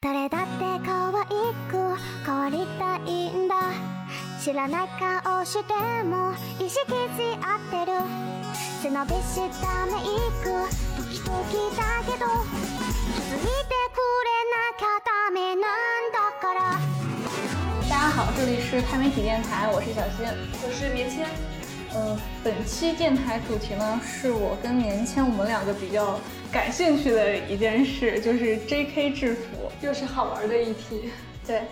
[0.00, 0.48] 誰だって
[0.86, 1.26] 可愛
[1.68, 1.74] く
[2.24, 3.56] 変わりたいんだ。
[4.40, 5.74] 知らない顔して
[6.04, 6.86] も意識し
[7.42, 7.98] 合ってる。
[8.80, 10.06] 背伸びしたメイ
[10.44, 10.54] ク
[10.94, 11.34] 時々
[11.74, 12.26] だけど
[13.10, 15.66] 気づいてくれなきゃダメなん
[16.12, 16.78] だから。
[17.90, 20.24] 大家好，这里是钛媒体电台，我是小新。
[20.62, 21.26] 我是棉签，
[21.94, 26.20] 呃，本期电台主题呢，是我跟棉签我们两个比较
[26.52, 29.10] 感兴趣的一件事，就是 J.K.
[29.10, 29.72] 制服。
[29.80, 31.10] 又是好玩的一题。
[31.46, 31.62] 对，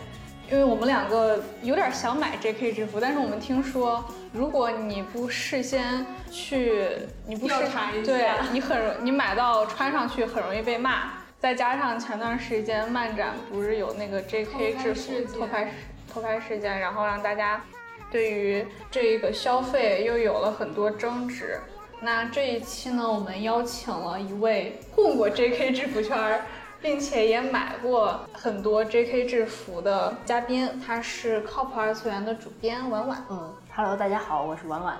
[0.50, 2.72] 因为我们两个有点想买 J.K.
[2.72, 4.02] 制服，但是我们听说，
[4.32, 6.88] 如果你不事先去，
[7.26, 11.12] 你不调事查一下对你很容你买到穿上去很容易被骂。
[11.38, 14.74] 再加上前段时间漫展不是有那个 J.K.
[14.76, 15.70] 制服偷拍事
[16.10, 17.62] 偷拍事件，然后让大家
[18.10, 21.58] 对于这个消费又有了很多争执。
[22.00, 25.72] 那这一期呢，我们邀请了一位混过 J.K.
[25.72, 26.44] 制服圈儿，
[26.80, 29.24] 并且也买过很多 J.K.
[29.24, 33.26] 制服的嘉宾，他是靠谱二次元的主编婉婉。
[33.30, 34.96] 嗯，Hello，大家好，我是婉婉。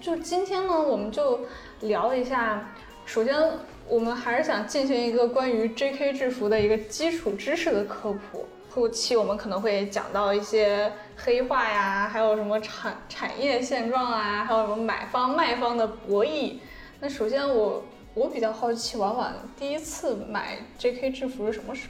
[0.00, 1.40] 就今天呢，我们就
[1.80, 2.72] 聊一下。
[3.04, 3.34] 首先，
[3.88, 6.12] 我们还是想进行一个关于 J.K.
[6.12, 8.46] 制服的一个基础知识的科普。
[8.76, 16.58] 后期我们可能会讲到一些黑化呀，还有什么产产业现状啊，还有什么买方卖方的博弈。
[17.00, 21.10] 那首先我我比较好奇，婉婉第一次买 J.K.
[21.10, 21.88] 制服是什么时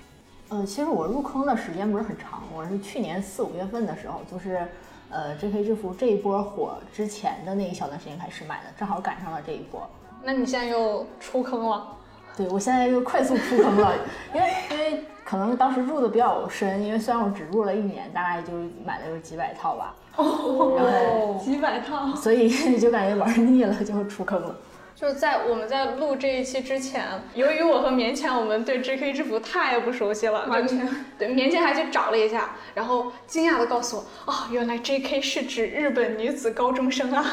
[0.48, 0.59] 候？
[0.59, 4.65] 嗯，其实我入坑的时间不是很长，我是去年四五月份的时候，就是
[5.11, 5.65] 呃 J.K.
[5.65, 9.84] 制服这一波火之前的那一小段时间开始买的，正好赶上了这一波。
[10.23, 11.97] 那你现在又出坑了？
[12.37, 13.93] 对我现在又快速出坑了，
[14.33, 18.52] 因为因为可能当时入的比较深，因为虽然我只入了一年，大概就
[18.84, 24.54] 买了有几百套吧，哦，几百套，所以 就感觉玩腻了，就出坑了。
[24.94, 27.04] 就是在我们在录这一期之前，
[27.34, 29.12] 由于我和棉签我们对 J.K.
[29.12, 30.88] 制服太不熟悉了，完全
[31.19, 35.20] 对棉签还去找了一下，然后惊讶的告诉我，哦，原来 J.K.
[35.20, 37.24] 是指日本女子高中生啊。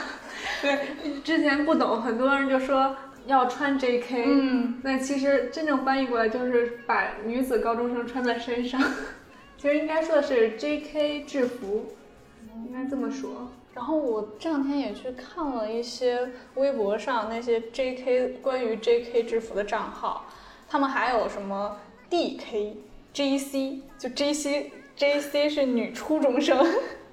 [0.62, 0.78] 对，
[1.24, 2.94] 之前不懂，很多人就说
[3.26, 8.82] 要穿 JK，嗯，那其实真正翻译过来就是把女子高中生穿在身上，
[9.58, 11.94] 其实应该说的是 JK 制服，
[12.68, 13.50] 应该这么说。
[13.74, 18.38] 然后我这两天也去看了一些微博上那些 J.K.
[18.40, 19.24] 关于 J.K.
[19.24, 20.26] 制服的账号，
[20.70, 21.76] 他们还有什么
[22.08, 22.78] D.K.
[23.14, 23.82] J.C.
[23.98, 24.72] 就 J.C.
[24.96, 25.50] J.C.
[25.50, 26.64] 是女初中生，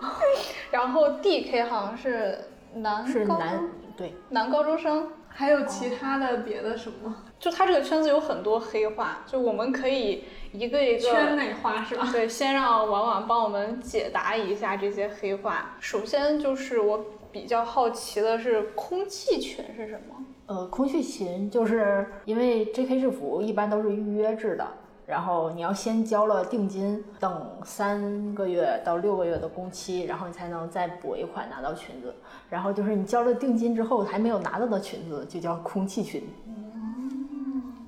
[0.70, 1.62] 然后 D.K.
[1.62, 2.38] 好像是
[2.74, 3.62] 男高是男
[3.96, 5.10] 对，男高中生。
[5.40, 12.06] 还有其他的别的什么就他这个圈子有很多黑话，就我们可以一个一个圈内话是吧？
[12.12, 15.76] 对，先让婉婉帮我们解答一下这些黑话。
[15.80, 20.26] 首先就是我比较好奇的是，空气裙是什么？
[20.44, 23.00] 呃，空气裙就是因为 J.K.
[23.00, 24.66] 制服一般都是预约制的，
[25.10, 32.14] 然后你要先交了定金，等三个月到六个月的工期，然后你才能再补一款拿到裙子。
[32.48, 36.22] 然后就是你交了定金之后还没有拿到的裙子就叫空气裙。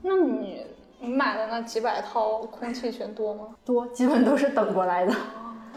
[0.02, 0.66] 那你
[0.98, 3.54] 你买的那几百套空气裙多吗？
[3.64, 5.14] 多，基本都是等过来的。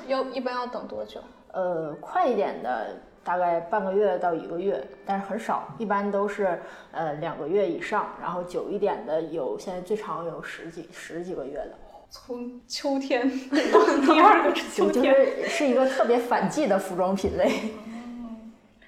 [0.07, 1.19] 要一般要等多久？
[1.51, 2.87] 呃，快一点的
[3.25, 8.07] 大概半个月到一个月，但是很少，一般都是呃两个月以上。
[8.21, 11.71] 然后久一点的有，现在最长有十几十几个月的。
[12.09, 13.27] 从秋天
[13.73, 15.13] 到第二个秋就天。
[15.43, 17.51] 是是一个特别反季的服装品类。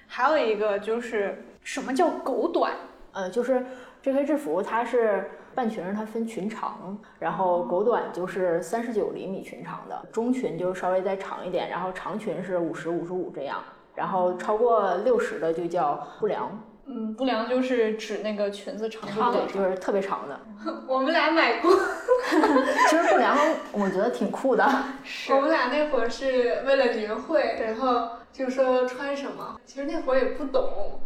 [0.06, 2.72] 还有一个就是什么叫狗短？
[3.12, 3.64] 呃，就是
[4.02, 4.24] J.K.
[4.24, 13.62] 制服，它是半裙儿，它分裙长，然后狗短就是三十九厘米裙长的，中裙就是稍微再长一点，然后长裙是五十五十五这样，
[13.98, 20.38] 然后超过六十的就叫不良，嗯，不良就是指那个裙子长度对，就是特别长的。
[20.86, 21.72] 我们俩买过，
[22.88, 23.36] 其实不良
[23.72, 24.64] 我觉得挺酷的，
[25.02, 31.00] 是我们俩那会儿是为了年会，然后就说穿什么，其实那会儿也不懂，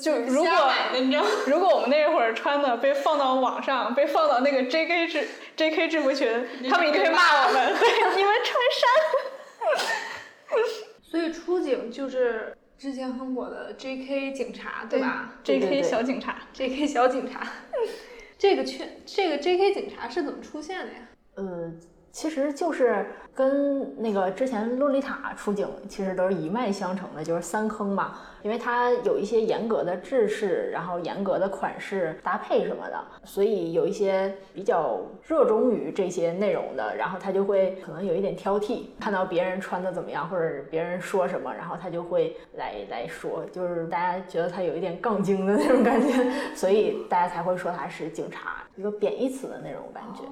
[0.00, 1.28] 就如果瞎买的，你知道吗？
[1.48, 5.08] 如果我们那会儿穿的被放到网上，被放到那个 J.K.
[5.08, 5.26] 制
[5.56, 5.88] J.K.
[5.88, 8.88] 制服裙，他们一定会骂我们，对，你们穿衫。
[11.16, 14.32] 所以出警就是之前很火的 J.K.
[14.32, 15.82] 警察，对吧 J.K.
[15.82, 16.86] 小警察，？J.K.
[16.86, 17.42] 小警察，
[18.36, 19.72] 这个圈这个 J.K.
[19.72, 20.98] 警察是怎么出现的呀？
[21.36, 21.72] 呃，
[22.12, 28.14] 其实就是跟那个之前洛丽塔出警其实都是一脉相承的，就是三坑嘛。
[28.42, 50.22] 因为它有一些严格的制式，然后严格的款式搭配什么的，所以有一些比较热衷于这些内容的，然后他就会可能有一点挑剔，看到别人穿的怎么样，或者别人说什么，然后他就会来来说，就是大家觉得他有一点杠精的那种感觉，所以大家才会说他是警察，一个贬义词的那种感觉。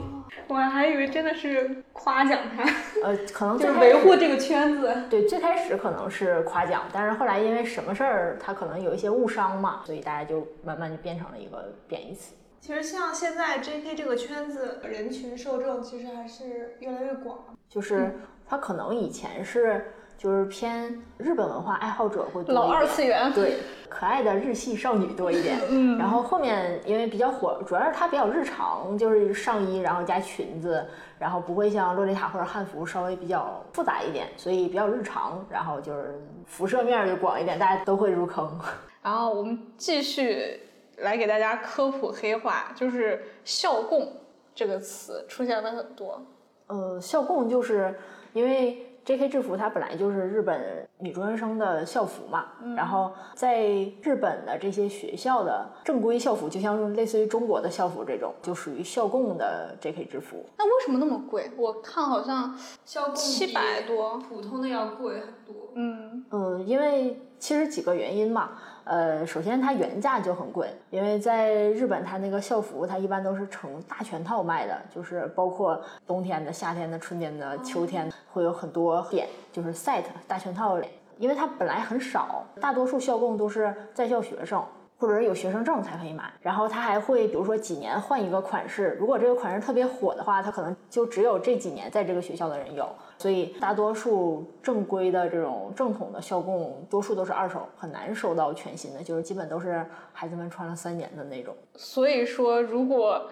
[0.47, 2.63] 我还以为真的是夸奖他，
[3.03, 4.95] 呃，可能就是维护这个圈子。
[5.11, 12.35] 对，最开始可能是夸奖，但是后来因为什么事儿，他可能有一些误伤嘛，所以大家就慢慢就变成了一个贬义词。
[12.61, 17.39] 其实像现在 JK 这个圈子人群受众其实还是越来越广。
[17.69, 18.19] 就是
[18.49, 23.57] 他可能以前是就是偏日本文化爱好者会多老二次元对，
[23.89, 25.59] 可爱的日系少女多一点。
[25.69, 30.87] 嗯，然后后面因为比较火，主要是它比较日常，就是上衣然后加裙子，
[31.25, 38.61] 然后不会像洛丽塔或者汉服稍微比较复杂一点，所以比较日常，然后就是辐射面儿就广一点，大家都会入坑。
[39.03, 40.61] 然后我们继续
[40.99, 44.07] 来给大家科普黑话，就是校供
[44.55, 46.21] 这个词出现了很多。
[46.67, 47.99] 呃，校供就是
[48.35, 49.29] 因为 J.K.
[49.29, 53.63] 制服它本来就是日本女中学生的校服嘛，然后在
[54.03, 60.07] 日本的这些学校的正规校服，就像是类似于中国的校服这种，就属于校供的 J.K.
[60.07, 60.45] 制服。
[60.57, 61.51] 那为什么那么贵？
[61.57, 64.17] 我看好像校供七百多。
[64.19, 65.71] 普通的要贵很多。
[65.75, 68.53] 嗯，嗯，因为其实几个原因嘛，
[68.85, 80.79] 呃，首先它原价就很贵，因为在日本它那个校服它一般都是成大全套卖的，就是包括冬天的、夏天的、春天的、秋天会有很多点，就是 set 大全套。
[81.17, 84.61] 因为它本来很少，大多数校供都是在校学生。
[84.97, 92.89] 或者是有学生证才可以买，然后他还会，比如说几年换一个款式，如果这个款式特别火的话，他可能就只有这几年在这个学校的人有，
[93.19, 101.55] 所以大多数正规的这种正统的校供，多数都是二手，很难收到全新的，就是基本都是孩子们穿了三年的那种。
[101.75, 103.29] 所以说如果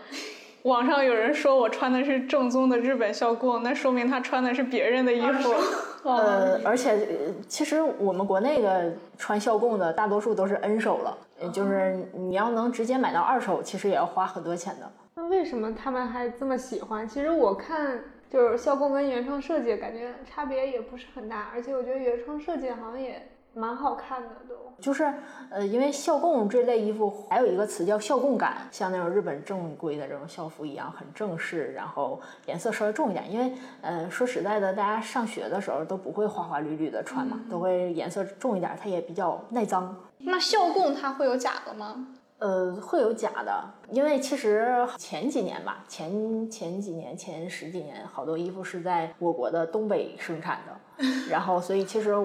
[0.63, 5.55] 网上有人说我穿的是正宗的日本校供，那说明他穿的是别人的衣服。
[6.09, 14.91] 呃，而且呃其实我们国内的穿校供的大多数都是 N 手了，呃就是你要能直接买到二手，其实也要花很多钱的。
[15.15, 17.09] 那为什么他们还这么喜欢？
[17.09, 23.21] 其实我看就是校供跟原创设计，感觉差别也不是很大，而且我觉得原创设计好像也
[23.55, 24.55] 蛮好看的都。
[24.81, 25.13] 就是
[25.49, 33.31] 呃，因为校供这类衣服还有一个词叫校供感，像那种日本正规的这种校服一样，很正式，然后颜色稍微重一点。
[33.31, 39.95] 因为呃，说实在的，大家上学的时候都不会花花绿绿的穿嘛，都会颜色重一点，它也比较耐脏。
[40.19, 42.09] 那校供它会有假的吗？
[42.39, 52.17] 呃，会有假的，因为其实前几年吧，前前几年、前十几年，好多衣服是在我国的东北生产的， 然后所以其实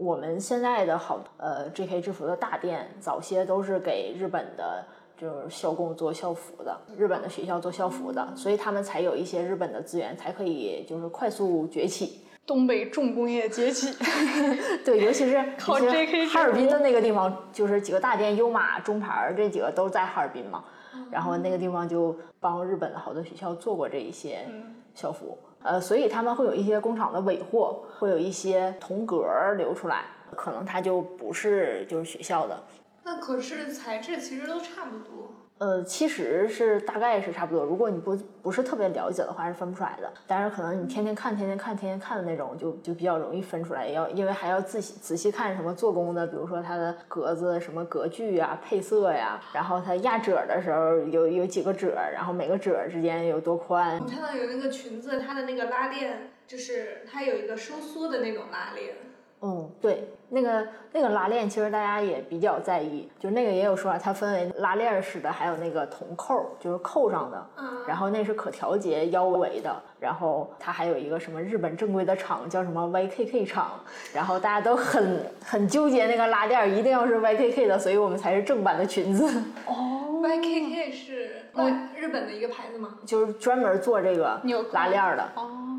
[0.00, 2.00] 我们现在的好呃 J.K.
[2.00, 4.84] 制服的大店，早些都是给日本的。
[5.20, 12.22] 就是校供做校服的，日本的学校做校服的，所以他们才有一些日本的资源，才可以就是快速崛起。
[12.46, 13.94] 东北重工业崛起，
[14.82, 20.64] 对，尤其是 靠 JK 哈尔滨的那个地方，就是几个大店，优马、中牌儿这几个都在哈尔滨嘛。
[21.10, 24.48] 然后那个地方就帮日本的好多学校做过这一些
[24.94, 30.04] 校服，呃，所以他们会有一些工厂的尾货，会有一些同格儿流出来，
[30.34, 32.58] 可能它就不是就是学校的，
[33.02, 35.34] 那可是材质其实都差不多。
[35.58, 37.62] 呃，其实是大概是差不多。
[37.66, 40.10] 如果你不不是特别了解的话，是分不出来的。
[40.26, 43.86] 但是可能你天天看、天天看、天天看的那种，就就比较容易分出来。
[43.86, 54.06] 要因为还要仔细仔细看什么做工的，比如说它的格子、什么格距呀、配色呀，然后它压褶的时候有有几个褶，然后每个褶之间有多宽我。
[54.06, 58.94] 看到有那个裙子，它的那个拉链，就是它有一个收缩的那种拉链。
[59.42, 73.80] 嗯，对，那个那个拉链，其实大家也比较在意，就那个也有说法，它分为拉链儿式的，还有那个铜扣，就是扣上的，嗯然后那是可调节腰围的，然后它还有一个什么日本正规的厂叫什么 YKK 厂，
[74.12, 79.26] 然后大家都很很纠结那个拉链儿一定要是 YKK 的，所以我们才是正版的裙子，
[79.66, 82.98] 哦 YKK 是外日本的一个牌子吗？
[83.06, 84.38] 就是专门做这个
[84.72, 85.26] 拉链儿的。
[85.34, 85.69] 我那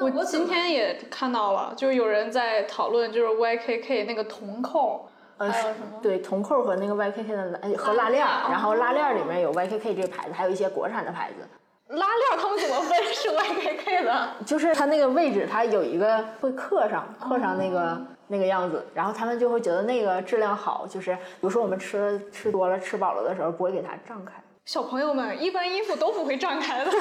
[0.00, 5.98] 我今天也看到了，就是有人在讨论，就是 YKK 那个铜扣，呃，是还有什么？
[6.00, 11.46] 对，铜扣和那个 YKK 的拉和拉链儿，然后拉链儿里面有 YKK 这个牌子，还有一些国产的牌子。
[11.88, 14.28] 拉链他们怎么分是 YKK 的？
[14.46, 20.86] 就是它那个位置，它有一个会刻上，刻上那个、那个样子，然后他们就会觉得那个质量好。
[20.86, 24.34] 就是比如说我们吃吃多了、吃饱了的时候，不会给它胀开。
[24.68, 27.00] 小朋友们，一般衣服都不会胀开的， 你不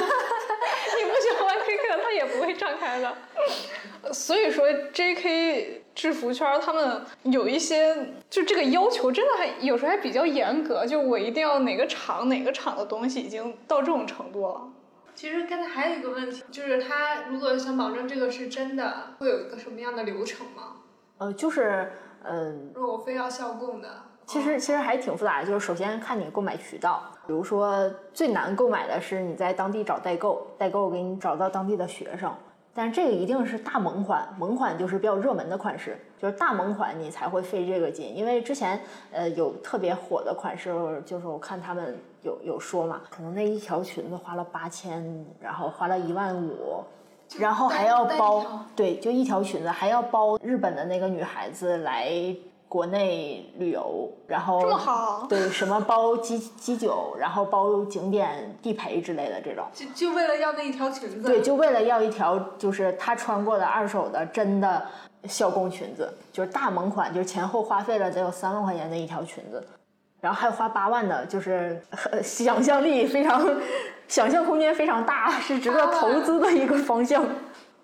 [1.20, 3.14] 喜欢 YKK 的，它也不会胀开的。
[4.04, 14.70] 呃所以说，JK 制服圈他们有一些，就这个要求真的还有时候还比较严格，就我一定要哪个厂哪个厂的东西已经到这种程度了。
[15.14, 20.78] 其实刚才还有一个问题，就是他如果想保证这个是真的，会有一个什么样的流程吗？
[21.18, 21.92] 呃，就是
[22.24, 23.90] 嗯，如果我非要校供的，
[24.27, 32.29] 其实其实还挺复杂的，就是首先看你购买渠道，比如说最难购买的是你在当地找代购，代购给你找到当地的学生，
[32.74, 38.77] 但是这个一定是大萌款，萌款就是比较热门的款式，就是大萌款你才会费这个劲，因为之前
[39.13, 40.74] 呃有特别火的款式，
[41.05, 46.84] 就是我看他们有有说嘛，可能那一条裙子花了八千，然后花了一万五。
[47.38, 52.10] 然后还要包，对，就一条裙子，还要包日本的那个女孩子来
[52.70, 55.26] 国内旅游，然后这么好？
[55.30, 64.86] 对，什么包机机酒，然后包景点地陪之类的这种，就就为了要那一条裙子，对，就为了要一条就是她穿过的二手的真的
[65.24, 69.66] 校供裙子，就是大萌款，就是前后花费了得有三万块钱的一条裙子，
[70.20, 71.82] 然后还有花八万的，就是
[72.12, 73.50] 呃想象力非常，
[74.10, 77.26] 想象空间非常大，是值得投资的一个方向。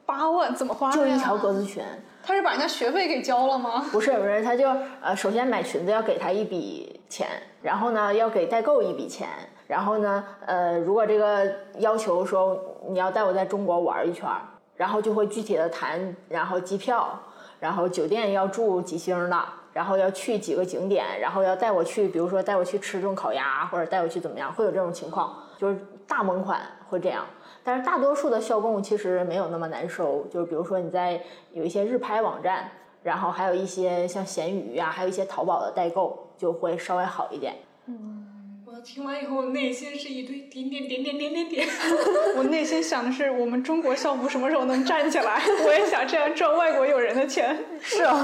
[0.05, 0.53] 八万？
[0.53, 0.93] 怎么花呀？
[0.93, 1.81] 就一条格子裙，
[2.25, 3.83] 他是把人家学费给交了吗？
[3.91, 4.65] 不是不是，他就
[5.01, 7.27] 呃，首先买裙子要给他一笔钱，
[7.61, 9.27] 然后呢要给代购一笔钱，
[9.67, 11.45] 然后呢呃，如果这个
[11.79, 14.29] 要求说你要带我在中国玩一圈，
[14.77, 17.19] 然后就会具体的谈，然后机票，
[17.59, 25.77] 然后酒店要住几星的，然后要去几个景点，然后要带我去，比如说带我去吃顿烤鸭，或者带我去怎么样，会有这种情况，就是
[26.07, 27.25] 大萌款会这样。
[27.63, 32.69] 但是大多数的校供其实没有那么难收，就是比如说你在有一些日拍网站，
[33.03, 37.55] 然后还有一些像闲鱼啊，还有一些淘宝的代购，就会稍微好一点。
[37.87, 38.19] 嗯
[38.65, 41.67] 我听完以后，内心是一堆点点点点点点点。
[42.35, 45.39] 我内心想的是，我们中国校服什么时候能站起来？
[45.63, 47.55] 我也想这样赚外国友人的钱。
[47.79, 48.15] 是啊，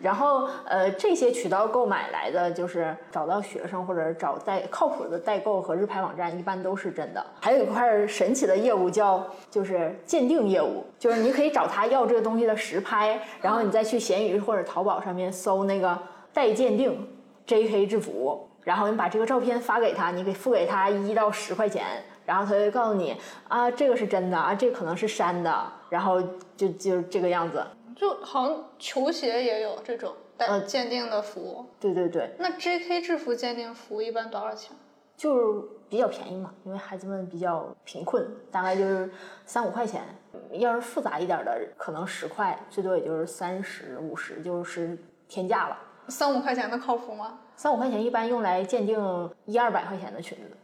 [0.00, 7.24] 然后呃，这些渠道购买来的，就是找到学生或者找代靠谱的代购和日拍网站，一般都是真的。
[7.40, 15.98] 还有一块神奇的业务叫就是鉴定业务，就是你可以找他要这个东西的实拍，然后你再去闲鱼或者淘宝上面搜那个
[16.32, 17.08] 代鉴定
[17.46, 18.44] JK 制服。
[18.64, 21.86] 然后你把这个照片发给他，你给付给他一到十块钱，
[22.26, 23.16] 然后他就告诉你
[23.48, 26.20] 啊，这个是真的啊，这可能是删的，然后
[26.54, 27.64] 就就这个样子。
[27.98, 31.66] 就好像球鞋也有这种带呃鉴定的服务。
[31.80, 34.76] 对对对，那 JK 制服鉴定服务一般多少钱？
[35.16, 39.10] 就是比较便宜嘛，因为孩子们比较贫困，大概就是
[39.44, 40.04] 三五块钱。
[40.52, 44.96] 要是复杂一点的，可能十块，最多也就是三十五十，就是
[45.28, 45.76] 天价了。
[46.06, 47.40] 三五块钱的靠谱吗？
[47.56, 50.56] 三五块钱一般用来鉴定一二百块钱的裙子。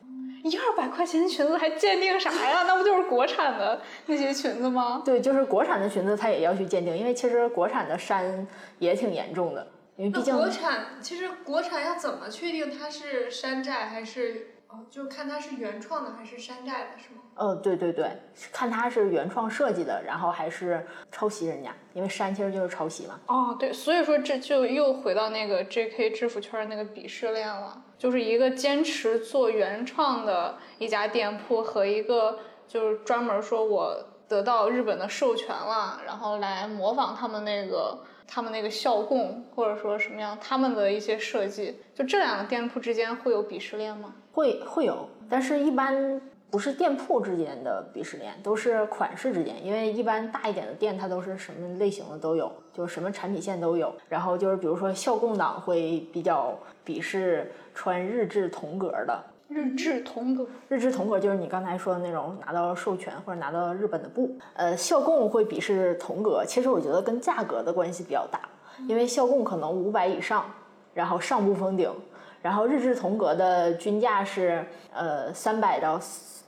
[0.45, 2.65] 一二百块钱的裙子还鉴定啥呀？
[2.67, 5.01] 那不就是国产的那些裙子吗？
[5.03, 8.47] 对，就是国产的裙子，它也要去鉴定，因为其实国产的山
[8.79, 14.85] 也挺严重的，因为毕那竟国产其实国产要怎么确定它是山寨还是哦？
[14.91, 17.23] 就看它是原创的还是山寨的，是吗？
[17.37, 18.11] 呃，对对对，
[18.53, 23.19] 看它是原创设计的，然后还是抄袭人家，因为山其实就是抄袭嘛。
[23.27, 32.39] 哦，对，所以说这就又回到那个 JK 制服圈儿那个鄙视链了，就是一个坚持做原创的一家店铺和一个
[32.69, 33.97] 就是专门说我
[34.29, 44.15] 得到日本的授权了，然后来模仿他们那个他们那个校供或者说什么样他们的一些设计，就这两个店铺之间会有鄙视链吗？
[44.33, 46.21] 会会有，但是一般
[46.55, 49.67] 不是店铺之间的鄙视链，都是款式之间。
[49.67, 53.93] 因为一般大一点的店，它都是什么类型的都有，就是什么产品线都有。
[54.09, 56.57] 然后就是比如说校供党会比较
[56.87, 64.39] 鄙视穿日制同格的，日制同格，日制同格就是你刚才说的那种拿到授权或者拿到日本的布。
[64.53, 68.49] 呃，校供会鄙视同格，其实我觉得跟价格的关系比较大，
[68.87, 70.49] 因为校供可能五百以上，
[70.95, 71.93] 然后上不封顶，
[72.41, 75.99] 然后日制同格的均价是呃三百到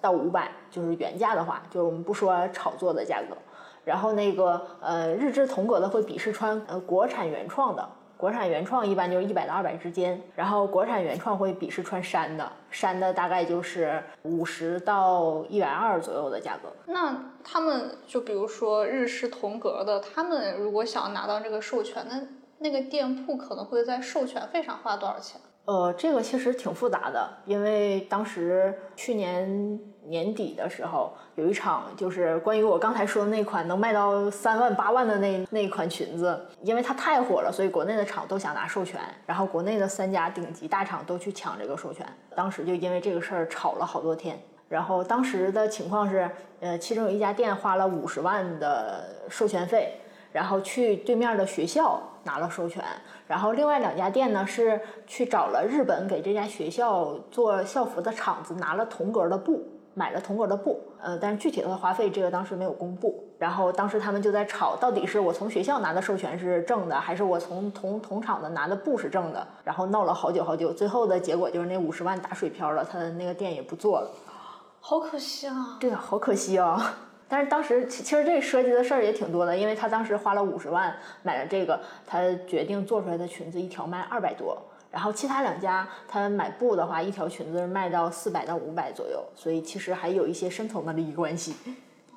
[0.00, 3.36] 到五百，就是原价的话，就是我们不说炒作的价格。
[3.84, 16.68] 然后那个呃日制同格的会鄙视穿呃国产原创的，国产原创一般就是一百到二百之间，然后国产原创会鄙视穿山的，山的大概就是五十到一百二左右的价格。
[16.86, 22.20] 那他们就比如说日式同格的，他们如果想拿到这个授权，那
[22.58, 25.40] 那个店铺可能会在授权费上花多少钱？
[25.66, 42.06] 呃，这个其实挺复杂的，因为当时去年年底的时候，有一场就是关于我刚才说的那款能卖到三万八万的那那款裙子，因为它太火了，所以国内的厂都想拿授权，然后国内的三家顶级大厂都去抢这个授权，
[42.36, 44.40] 当时就因为这个事儿吵了好多天。
[44.68, 46.30] 然后当时的情况是，
[46.60, 49.94] 呃，其中有一家店花了五十万的授权费，
[50.30, 52.84] 然后去对面的学校拿了授权，
[53.26, 63.22] 然后另外两家店呢是去找了日本给这家学校做校服的厂子拿了同格的布，买了同格的布，呃，但是具体的花费这个当时没有公布。
[63.38, 69.46] 然后当时他们就在吵，到底是我从学校拿的授权是正的，还是我从同同厂的拿的布是正的？
[69.62, 74.10] 然后闹了好久好久，最后的结果就是那五十万打水漂了，他的那个店也不做了。
[74.80, 75.76] 好可惜啊！
[75.80, 76.94] 对啊，好可惜啊、
[77.28, 84.56] 但是当时其其实这涉及的事儿也挺多的，因为他当时花了五十万买了这个，他决定做出来的裙子一条卖二百多，
[84.92, 91.56] 然后其他两家他买布的话，一条裙子卖到四百到五百左右，所以其实还有一些深层的利益关系。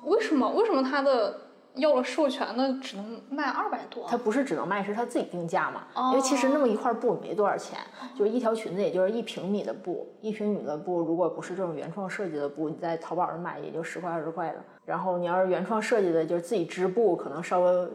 [0.04, 0.48] 为什么？
[0.50, 1.36] 为什么他的
[1.74, 4.06] 要了授权的只能卖二百多？
[4.08, 5.82] 它不是只能卖，是它自己定价嘛。
[6.10, 7.78] 因为其实那么一块布没多少钱，
[8.18, 14.56] 就是一条裙子也就是一平米的布，一平米的布如果不是这种原创设计的布，你在淘宝上买也就十块二十块的。
[14.84, 17.88] 然后你要是原创设计的，就是自己织布，可能稍微呃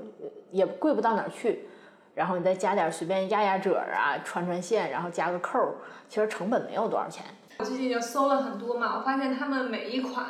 [0.51, 1.67] 也贵不到哪儿去。
[2.13, 5.75] 然后你再加点随便压压褶儿啊，穿穿线，然后加个扣儿，
[6.07, 7.25] 其实成本没有多少钱。
[7.59, 10.25] 我最近就搜了很多嘛，我发现他们每一款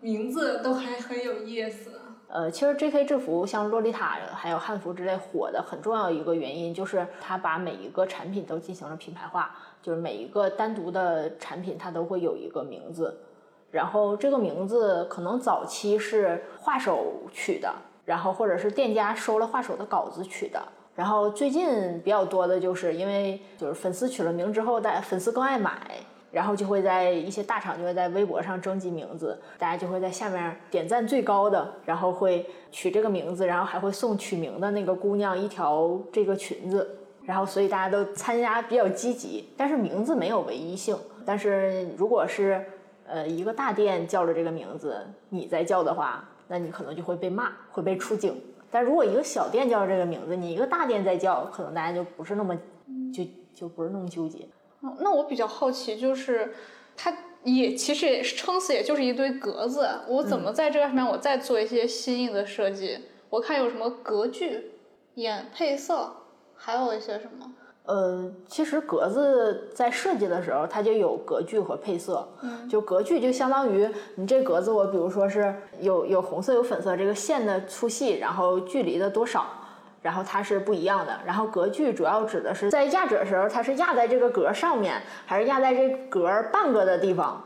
[0.00, 1.95] 名字都还很有意思。
[2.28, 3.04] 呃，其实 J.K.
[3.04, 13.16] 制服像洛丽塔还有汉服之类火的很重要一个原因就是它把每一个产品都进行了品牌化，就是每一个单独的产品它都会有一个名字，
[13.70, 17.72] 然后这个名字可能早期是画手取的，
[18.04, 20.60] 然后或者是店家收了画手的稿子取的。
[20.96, 40.96] 然后最近比较多的就是因为就是粉丝取了名之后，大家粉丝更爱买，然后就会在一些大厂就会在微博上征集名字，大家就会在下面点赞最高的，然后会取这个名字，然后还会送取名的那个姑娘一条这个裙子，然后所以大家都参加比较积极，但是名字没有唯一性。
[41.24, 42.64] 但是如果是
[43.06, 48.40] 呃一个大店叫了这个名字，你再叫的话，那你可能就会被骂，会被出警。
[48.70, 52.54] 但如果一个小店叫这个名字，你一个大店再叫，可能大家就不是那么
[53.14, 54.46] 就就不是那么纠结。
[54.86, 56.54] 哦那我比较好奇，就是
[56.96, 62.98] 它也其实也撑死也就是一堆格子，我怎么在这个上面我再做一些新颖的设计？
[63.28, 64.72] 我看有什么格距、
[65.14, 66.12] 眼配色，
[66.54, 67.52] 还有一些什么？
[67.84, 72.28] 呃，其实格子在设计的时候，它就有格距和配色。
[72.42, 79.46] 嗯，就格距就相当于你这格子，我比如说是有有红色有粉色，这个线的粗细，然后距离的多少，
[80.06, 81.18] 然后它是不一样的。
[81.26, 87.42] 然后格距主要指的是在压褶的时候，它是压在这个格上面，还是压在这格半个的地方。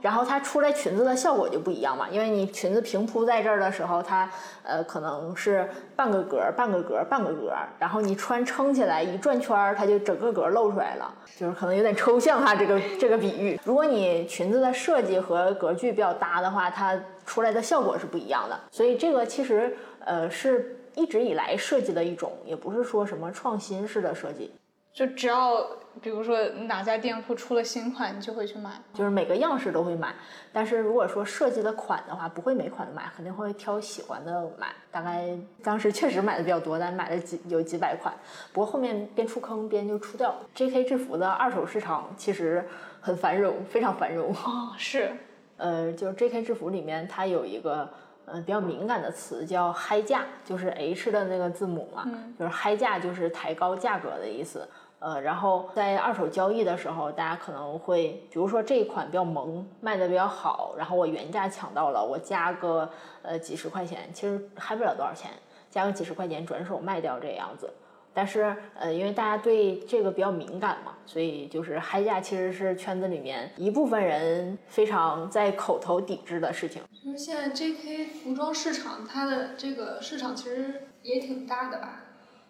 [0.00, 4.28] 然后它出来裙子的效果就不一样嘛，因为你裙子平铺在这儿的时候，它
[4.64, 13.60] 呃可能是半个格儿、半个格儿、半个格儿，然后你穿撑起来一转圈儿，它就整个格儿露出来了，就是可能有点抽象哈，这个这个比喻。
[13.62, 18.58] 如果你裙子的设计和格距比较搭的话，它出来的效果是不一样的。
[18.72, 24.52] 所以这个其实呃是一直以来设计的一种，也不是说什么创新式的设计。
[24.92, 25.66] 就只要
[26.02, 28.72] 比如说哪家店铺出了新款，你就会去买。
[28.92, 30.14] 就是每个样式都会买，
[30.52, 34.66] 但是如果说设计的款的话，不会每款都买，肯定会挑喜欢的买。
[34.90, 35.30] 大概
[35.62, 38.14] 当时确实买的比较多，但买了几有几百款，
[38.52, 40.40] 不过后面边出坑边就出掉了。
[40.54, 40.84] J.K.
[40.84, 42.62] 制服的二手市场其实
[43.00, 44.30] 很繁荣，非常繁荣。
[44.44, 45.10] 哦，是，
[45.56, 46.42] 呃，就是 J.K.
[46.42, 47.90] 制服里面它有一个
[48.26, 52.06] 呃比较敏感的词叫嗨价，就是 H 的那个字母嘛，
[52.38, 54.68] 就是嗨价就是抬高价格的意思。
[54.98, 62.88] 呃，然后在二手交易的时候，大家可能会，比如说这一款比较萌，卖的比较好，然后我原价抢到了，我加个
[63.22, 65.32] 呃几十块钱，其实嗨不了多少钱，
[65.68, 67.68] 加个几十块钱转手卖掉这样子。
[68.14, 76.82] 但是呃，因为大家对这个比较敏感嘛，所以就是嗨价其实是圈子里面一部分人非常在口头抵制的事情。
[77.04, 78.06] 就是现在 J.K.
[78.06, 82.04] 服装市场，它的这个市场其实也挺大的吧？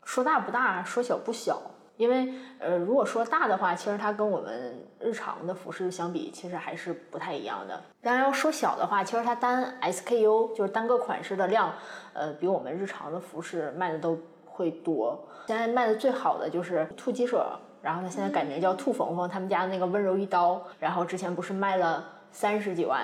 [0.05, 1.63] 说大不大，说小不小。
[1.99, 7.81] 因为呃，如果说大的话，其实它跟我们日常的服饰相比，其实还是不太一样的。
[8.01, 11.73] 当然要说小的话，其实它单 SKU 就是单个款式的量，
[12.15, 14.19] 呃，比我们日常的服饰卖的都
[14.63, 15.19] 会多。
[15.49, 17.45] 现在卖的最好的就是兔鸡舍，
[17.83, 23.03] 然后它现在改名叫兔缝缝，他们家那个温柔一刀，然后之前不是卖了三十几万，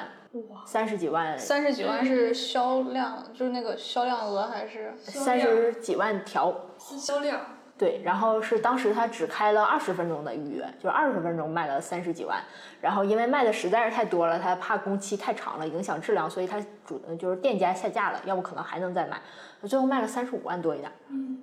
[0.49, 4.95] 哇，三十几万，三十几万是销量，就是那个销量额还是？
[4.99, 6.55] 三十几万条。
[6.79, 7.41] 销量。
[7.77, 12.37] 对，然后是当时他只开了二十分钟的预约，就是二十分钟卖了三十几万。
[12.81, 19.21] 然后因为卖的实在是太多了，他怕工期太长了影响质量，所以他主就是店家下架了，要不可能还能再卖。
[19.63, 20.91] 最后卖了三十五万多一点。
[21.09, 21.39] 嗯，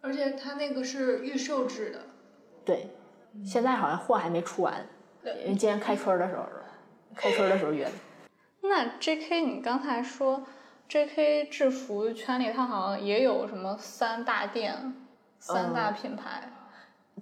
[0.00, 2.00] 而且它那个是预售制的。
[2.64, 2.88] 对，
[3.44, 4.84] 现在好像货还没出完，
[5.24, 6.44] 因为今年开春的时候，
[7.14, 7.92] 开春的时候约的。
[8.62, 9.40] 那 J.K.
[9.40, 10.44] 你刚才说
[10.88, 11.46] J.K.
[11.46, 14.94] 制服圈里，它好像也有什么三大店、
[15.38, 16.52] 三大品牌。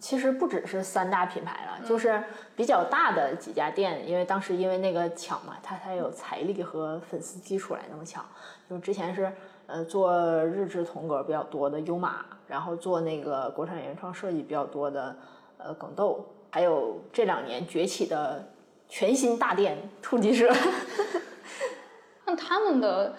[0.01, 2.23] 其实不只是三大品牌了，就是
[2.55, 8.25] 比较大的几家店，因为当时因为那个抢嘛，它才有财力和粉丝基础来那么抢。
[8.69, 9.33] 就之前是
[9.69, 15.15] 呃做日制同格比较多的优马，然后做那个国产原创设计比较多的
[15.59, 18.43] 呃耿豆，还有这两年崛起的
[18.89, 20.51] 全新大店突击社。
[22.25, 23.15] 那他们的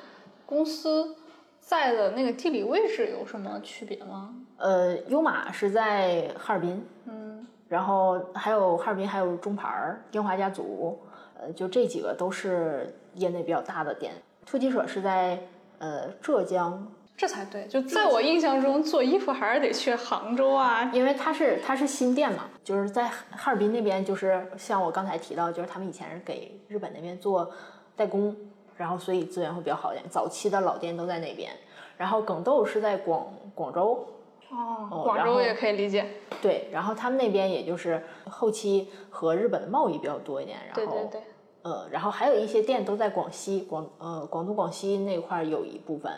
[0.45, 1.15] 公司
[1.59, 4.33] 在的那个地理位置有什么区别吗？
[4.57, 10.99] 呃，优马是在哈尔滨，嗯，然后还有哈尔滨还有中牌儿、英华家族，
[11.39, 14.11] 呃，就这几个都是业内比较大的店。
[14.45, 15.39] 突击者是在
[15.79, 16.87] 呃浙江，
[17.17, 17.65] 这才对。
[17.67, 20.91] 就在我印象中，做衣服还是得去杭州啊。
[20.93, 27.49] 因为它是它是新店嘛，就是在哈尔滨那边，就是像我刚才提到，就是他们以前是给日本那边做
[27.95, 28.35] 代工，
[28.77, 30.07] 然后所以资源会比较好一点。
[30.09, 31.51] 早期的老店都在那边，
[31.97, 34.07] 然后耿豆是在广广州。
[34.51, 36.03] 哦，广州也可以理解。
[36.41, 41.21] 对，然后他们那边也就是后期和日本的贸易比较多一点，然后，对对对，
[41.61, 46.11] 呃，然后还有一些店都在广西，广呃广东、广西那块有一部分，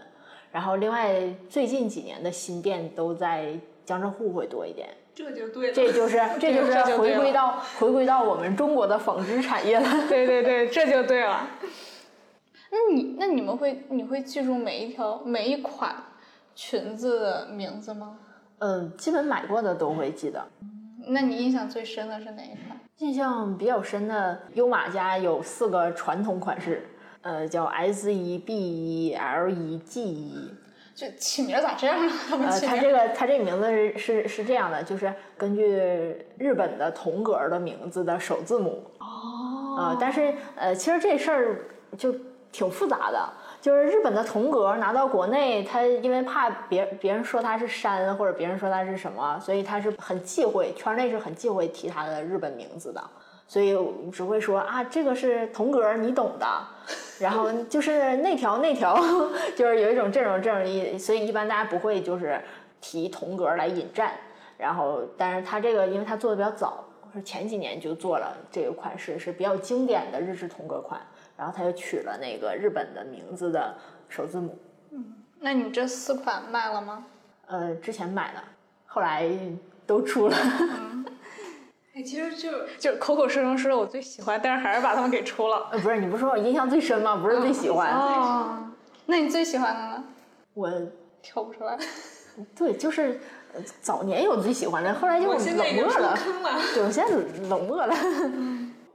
[0.52, 4.90] 然后另外最近几年的新店都在江浙沪会多一点。
[5.14, 9.88] 这就对了，这就是这就是回归到回归到我们中国的纺织产业了。
[10.08, 11.48] 对对对，这就对了。
[12.72, 15.96] 那你那你们会你会记住每一条每一款？
[16.54, 18.20] 裙子的名字吗？
[18.60, 20.46] 嗯，基本买过的都会记得。
[21.08, 22.78] 那你印象最深的是哪一款？
[23.02, 26.88] 印象比较深的，优马家有四个传统款式，
[27.24, 30.54] 呃，叫 S 一、B 一、L 一、G 一。
[30.94, 32.14] 就起名咋这样呢？
[32.30, 35.66] 呃，它这个它这个名字是是是这样的，就是根据
[36.38, 38.84] 日本的同格的名字的首字母。
[39.00, 39.78] 哦。
[39.80, 41.66] 呃，但是呃，其实这事儿
[41.98, 42.14] 就
[42.52, 43.34] 挺复杂的。
[43.62, 53.00] 就是日本的铜格拿到国内，他因为怕别别人说他是山，或者别人说他是什么，所以他是很忌讳，圈内是很忌讳提他的日本名字的，
[53.48, 53.78] 所以
[54.12, 56.48] 只会说啊，这个是铜格，你懂的。
[57.22, 59.00] 然后就是那条那条，
[59.56, 62.42] 就是有一种这种这种意，所以一般大家不会就是
[62.82, 64.14] 提铜格来引战。
[64.58, 71.00] 然后，但是他这个因为他做的比较早，是前几年就做了这个款式，是比较经典的日式铜格款。
[71.42, 73.76] 然后他又取了那个日本的名字的
[74.08, 74.56] 首字母。
[74.92, 75.04] 嗯，
[75.40, 77.04] 那你这四款卖了吗？
[77.48, 78.40] 呃，之前买的，
[78.86, 79.28] 后来
[79.88, 80.38] 都出了。
[81.96, 85.68] 哎，其实就 就口口声声说我最喜欢，但是还是把他们给出了。
[85.72, 87.16] 呃，不是，你不是说我印象最深吗？
[87.16, 87.92] 不是最喜欢。
[87.92, 88.60] 哦，
[89.08, 90.04] 那你最喜欢的呢？
[90.54, 90.72] 我
[91.24, 91.76] 挑不出来。
[92.56, 93.20] 对，就是
[93.82, 96.16] 早年有最喜欢的，后来就冷漠了。
[96.76, 97.12] 对，我现在
[97.50, 97.96] 冷漠了。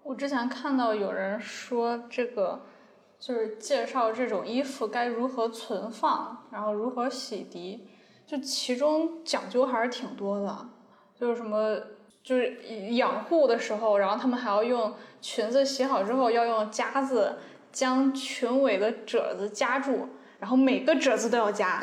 [0.07, 2.62] 我之前看到有人说这个，
[3.19, 7.81] 就是介绍这种衣服该如何存放，然后如何洗涤，
[8.25, 10.69] 就其中讲究还是挺多的。
[11.19, 11.77] 就是什么，
[12.23, 12.57] 就是
[12.95, 17.38] 养护的时候，然后他们还要用裙子洗好之后要用夹子
[17.73, 21.83] 将裙尾的褶子夹住，然后每个褶子都要夹。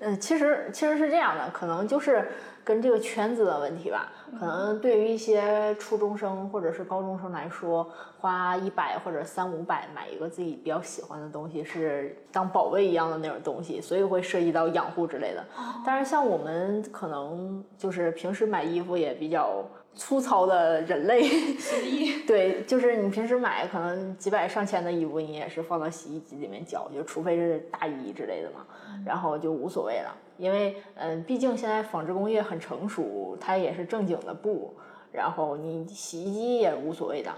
[0.00, 2.28] 嗯，其实其实是这样的，可能就是。
[2.62, 15.42] 跟这个圈子的问题吧，可能对于一些初中生或者是高中生来说，花一百或者三五百买一个自己比较喜欢的东西，是当宝贝一样的那种东西，所以会涉及到养护之类的。
[15.84, 21.28] 但是像我们可能就是平时买衣服也比较粗糙的人类，
[22.26, 28.66] 对，就是你平时买可能几百上千的衣服，你也是放到洗衣机里面搅，就除非是大衣之类的嘛，
[29.04, 30.16] 然后就无所谓了。
[30.38, 34.74] 因为，嗯，毕竟现在纺织工业很成熟，它也是正经的布，
[35.12, 37.30] 然后你洗衣机也无所谓的，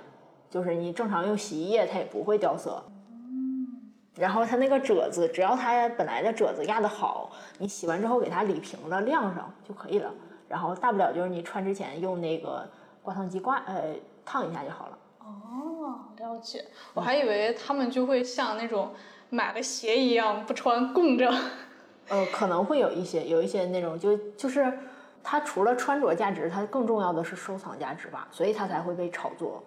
[0.48, 2.80] 就是你正常用洗衣液，它也不会掉色。
[4.14, 10.12] 然后它那个褶子，只要它本来的褶子压得好，你洗完之后给它理平了晾上就可以了。
[10.52, 12.68] 然后大不了就是你穿之前用那个
[13.02, 14.98] 挂烫机挂，呃，烫一下就好了。
[15.18, 16.62] 哦，了解。
[16.92, 18.92] 我还以为他们就会像那种
[19.30, 21.32] 买了鞋一样不穿供着。
[22.10, 24.78] 呃，可能会有一些，有一些那种，就就是
[25.24, 29.64] 它除了穿着价值，它更重要的是收藏价值吧，所以它才会被炒作。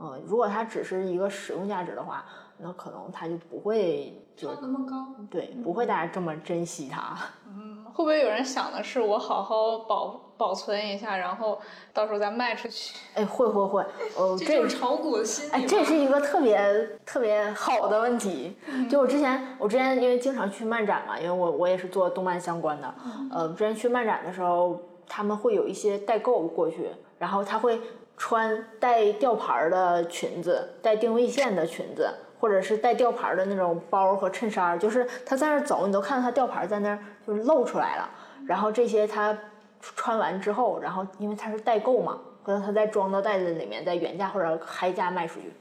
[0.00, 2.24] 嗯，如果它只是一个使用价值的话，
[2.56, 5.14] 那可能它就不会就那么高。
[5.30, 7.16] 对，不会大家这么珍惜它。
[7.46, 11.58] 嗯，会不会有人想的是我好好保保存一下，然后
[11.92, 12.94] 到时候再卖出去？
[13.14, 13.82] 哎，会会会，
[14.14, 15.50] 哦，这就是炒股的心理。
[15.50, 18.56] 哎，这是一个特别特别好的问题。
[18.88, 22.94] 就我之前，我之前因为经常去漫展嘛，因为我我也是做动漫相关的。
[23.32, 27.80] 呃，之前去漫展的时候，他们会有一些代购过去，然后他会
[28.18, 38.10] 穿带吊牌的裙子、带定位线的裙子，或者是带吊牌的那种包和衬衫，就是他在那儿走，你都看到他吊牌在那儿就是露出来了。
[38.46, 39.36] 然后这些他
[39.80, 45.52] 穿完之后，然后因为他是代购嘛，可能他再装到袋子里面，在原价或者嗨价卖出去。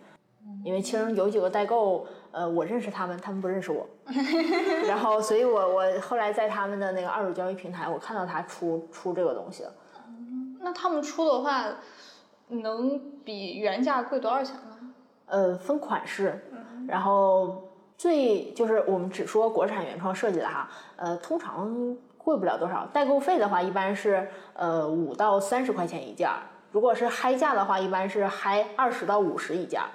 [0.64, 3.86] 因为其实有几个代购，呃，我认识他们，他们不认识我。
[4.88, 9.72] 然后，所以我我后来在他们的那个二手交易平台，我看到他出出这个东西了。
[10.62, 11.66] 那他们出的话，
[12.50, 14.62] 能比原价贵多少钱呢？
[15.26, 16.42] 呃，分款式，
[16.88, 22.86] 然后最就是我们只说国产原创设计的哈，呃，通常贵不了多少。
[22.94, 26.40] 代购费的话，一般是呃五到三十块钱一件儿；
[26.72, 29.88] 如果是嗨价的话，一般是嗨二十到五十一件儿。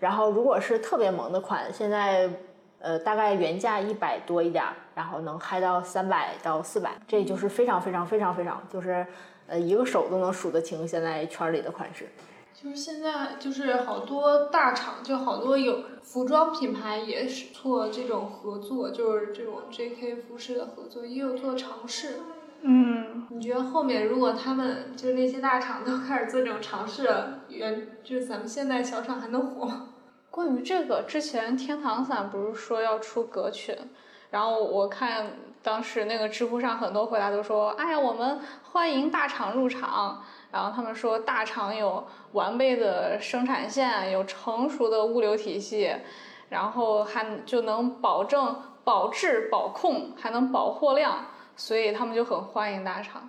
[0.00, 2.30] 然后如果是特别萌的款，现在
[2.78, 9.06] 呃大概原价一百多一点儿，然后能嗨到三百到四百，这就是非常非常非常非常就是
[9.48, 12.08] 呃一个手都能数得清现在圈里的款式。
[12.60, 20.16] 就是现在，就是好多大厂，就好多有服装品牌也是做这种合作，就是这种 J.K.
[20.16, 22.16] 服饰的合作，也有做尝试。
[22.62, 29.90] 嗯，你觉得后面如果他们就是那些大厂都开始做这种尝试了，原就是咱们现在小厂还能火吗？
[30.28, 33.76] 关于这个，之前天堂伞不是说要出格裙，
[34.30, 35.30] 然后我看
[35.62, 38.40] 当时那个知乎上很多回答都说，哎呀，我们
[38.72, 40.22] 欢迎大厂入场。
[40.50, 45.94] 然后他们说，大厂有完备的生产线，有成熟的物流体系，
[46.48, 53.28] 然后还就能保证保质保控，还能保货量，所以他们就很欢迎大厂。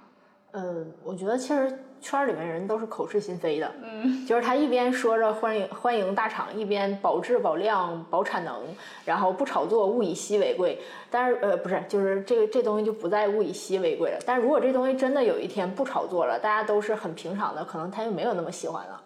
[0.52, 8.62] 嗯，我觉得其实圈里面人都是口是心非的，嗯，就是他一边说着欢迎欢迎大厂，一边保质保量保产能，
[9.06, 10.80] 然后不炒作，物以稀为贵。
[11.12, 14.20] 但是呃不是，就是这个这东西就不再物以稀为贵了。
[14.26, 19.02] 但是如果这东西真的有一天不炒作了，大家都是很平常的，可能他就没有那么喜欢了。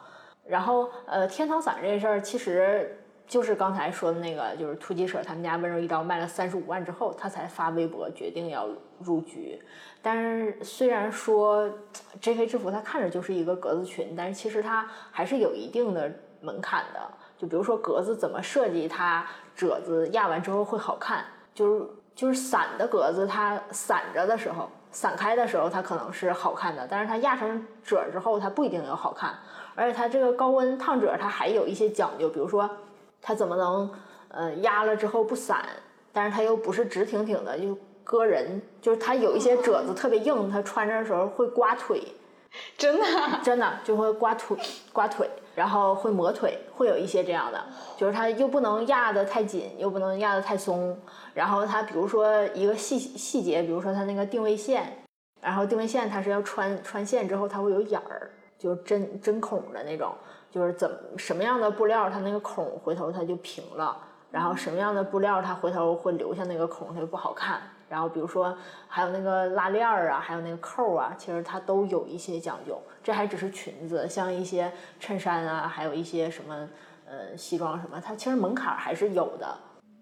[0.46, 2.98] 然后呃天堂伞这事儿其实。
[3.26, 8.68] 就是刚才说的那个，就是突击社他们家温柔一刀卖了三十五万之后，他才发微博决定要
[9.04, 9.62] 入局。
[10.02, 11.70] 但是虽然说
[12.20, 12.48] J.K.
[12.48, 16.12] 制服它看着就是一个格子裙，但是其实它还是有一定的
[16.42, 17.00] 门槛的。
[17.38, 21.26] 就比如说格子怎么设计，它褶子压完之后会好看。
[21.54, 21.86] 就是
[22.16, 29.36] 就是散的格子，它散着的时候，散开的时候它可能是好看的，但是它压成褶之后，它不一定有好看。
[29.76, 32.70] 而且它这个高温烫褶，它还有一些讲究，比如说。
[33.26, 33.90] 它怎么能，
[34.28, 35.64] 呃，压了之后不散？
[36.12, 37.74] 但是它又不是直挺挺的，就
[38.06, 38.62] 硌人。
[38.82, 42.02] 就是它有一些褶子特别硬，它穿着的时候会刮腿。
[42.78, 43.06] 真的？
[43.44, 44.56] 真的就会刮腿，
[44.92, 47.60] 刮腿，然后会磨腿，会有一些这样的。
[47.98, 50.96] 就是它又不能压得太紧，又不能压得太松。
[51.34, 55.04] 然后它比如说一个细细节，比如说它那个定位线，
[55.42, 60.14] 然后定位线它是要穿穿线之后它会有眼儿，就针针孔的那种。
[60.52, 63.98] 就是怎么什么样的布料，它那个孔回头它就平了，
[64.30, 67.60] 然后什么样的布料它回头会留下那个孔，它就不好看。
[67.94, 72.76] 然后比如说还有那个拉链儿啊，还有那个扣啊，其实它都有一些讲究。
[73.04, 76.68] 这还只是裙子，像一些衬衫啊，还有一些什么
[77.06, 79.56] 呃西装什么，它其实门槛还是有的。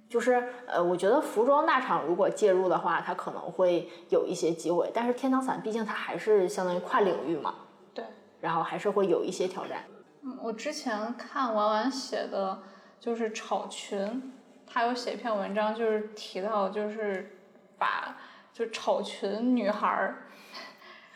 [0.07, 4.89] 就是呃，我觉得服装大厂如果介入的话，它可能会有一些机会。
[4.93, 7.55] 但是天堂伞毕竟它还是相当于跨领域嘛，
[7.93, 8.05] 对，
[8.39, 9.83] 然后还是会有一些挑战。
[10.21, 12.57] 嗯，我之前看婉婉写的，
[13.01, 14.31] 就是炒裙，
[14.65, 17.37] 她有写一篇文章，就是提到就是
[17.81, 18.15] 把
[18.53, 20.15] 就炒群女孩儿，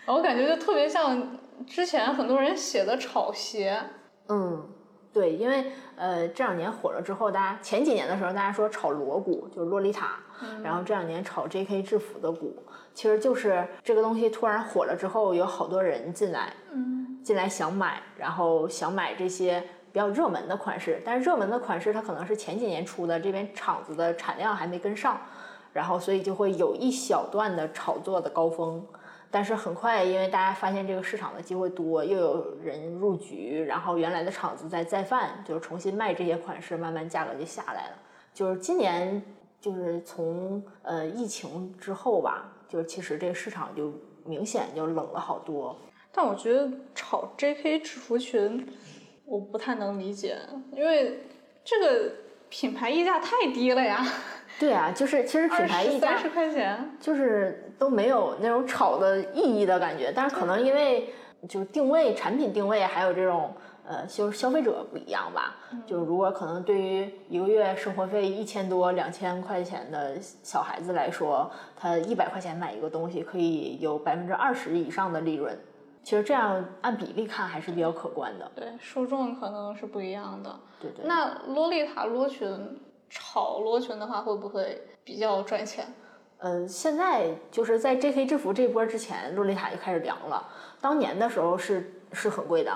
[0.08, 3.80] 我感觉就特别像之前很多人写的炒鞋。
[4.30, 4.67] 嗯，
[5.13, 10.15] 对，因为呃这两年火了之后，大家前几年的时候大家说炒锣鼓就是洛丽塔，
[10.63, 11.84] 然后这两年炒 J.K.
[11.84, 12.63] 制服的鼓，
[12.95, 16.51] 其实就是这个东西突然火了之后，有好多人进来。
[16.73, 17.04] 嗯。
[17.25, 19.60] 进来想买，然后想买这些
[19.91, 25.19] 比较热门的款式，但是热门的款式它可能是前几年出的，这边厂子的产量还没跟上，
[25.76, 28.82] 然后所以就会有一小段的炒作的高峰，
[29.30, 37.98] 但是很快因为大家发现这个市场的机会多，又有人入局，然后原来的厂子在再犯，就是重新卖这些款式，慢慢价格就下来了。
[38.34, 39.22] 就是今年
[39.60, 43.92] 就是从呃疫情之后吧，就是其实这个市场就
[44.24, 45.78] 明显就冷了好多。
[46.14, 47.80] 但我觉得炒 J.K.
[47.80, 48.66] 制服裙，
[49.26, 50.38] 我不太能理解，
[50.72, 51.20] 因为
[51.66, 52.14] 这个
[52.48, 54.02] 品牌溢价太低了呀。
[54.60, 60.12] 对啊，就是其实品牌溢价三十块钱，就是都没有那种炒的意义的感觉。
[60.15, 61.10] 但是可能因为
[61.48, 63.54] 就是定位、产品定位，还有这种
[63.86, 65.58] 呃消消费者不一样吧。
[65.86, 75.58] 就如果可能对于一个月生活费一千多、两千块钱的小孩子来说，他一百块钱买一个东西，可以有百分之二十以上的利润。
[76.02, 78.50] 其实这样按比例看还是比较可观的。
[78.56, 80.56] 对，受众可能是不一样的。
[80.80, 81.04] 对对。
[81.04, 82.48] 那洛丽塔罗裙
[83.17, 85.86] 炒螺裙的话，会不会比较赚钱？
[86.39, 88.25] 呃，现在就是在 J.K.
[88.25, 90.45] 制服这波之前，洛丽塔就开始凉了。
[90.82, 92.71] 当年的时候是是很贵的，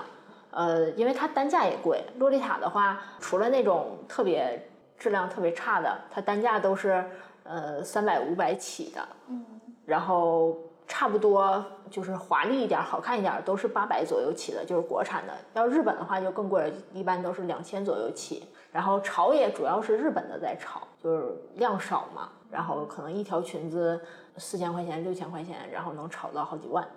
[0.51, 2.01] 呃，因为它单价也贵。
[2.17, 4.65] 洛丽塔的话，除了那种特别
[4.97, 7.03] 质量特别差的，它单价都是
[7.43, 9.45] 呃三百五百起的，嗯，
[9.85, 15.33] 然后差不多就是华丽一点、好看一点都是八百左右起的，就是国产的。
[15.53, 18.47] 要日本的话就更贵，一般都是两千左右起。
[18.71, 22.29] 然后炒也主要是日本的在炒，就是量少嘛。
[22.51, 24.01] 然后可能一条裙子
[24.37, 26.87] 四千块钱、六千块钱，然后能炒到好几万。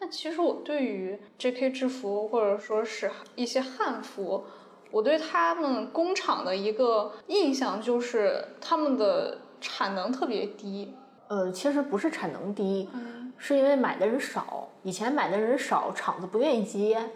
[0.00, 1.70] 那其实我对于 J.K.
[1.70, 4.44] 制服或者说是一些汉服，
[4.90, 10.92] 我对他们工厂的一个印象就是他们的产能特别低。
[11.28, 14.68] 呃，其实不是产能低，嗯是因为买的人少。
[14.82, 17.08] 以前买的人少，厂子不愿意接。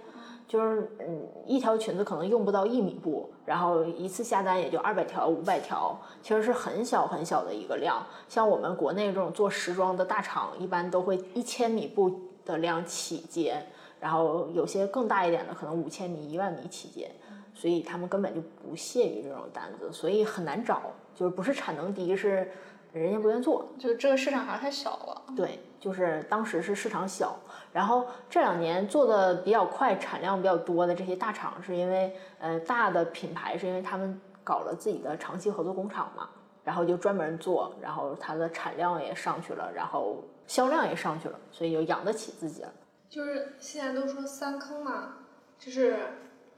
[0.49, 8.05] 就是嗯，一条裙子可能用不到一米布，然后一次下单也就二百条、五百条，其实是很小很小的一个量。
[8.29, 13.61] 像我们国内这种做时装的大厂，一般都会一千米布的量起接，
[13.99, 17.11] 然后有些更大一点的，可能五千米、一万米起接，
[17.55, 20.83] 所以他们根本就不屑于这种单子，所以很难找。
[21.15, 22.53] 就是不是产能低，是
[22.93, 23.67] 人家不愿做。
[23.79, 25.23] 就这个市场还是太小了。
[25.35, 27.35] 对，就是当时是市场小，
[27.73, 36.29] 然后这两年做的比较快、产量比较多的这些大厂，是因为呃大的品牌是因为他们搞了自己的长期合作工厂嘛，
[36.65, 42.73] 然后就专门做，然后它的产量也上去了，然后销量也上去了，所以就养得起自己了。
[43.09, 45.19] 就是现在都说三坑嘛，
[45.59, 45.97] 就是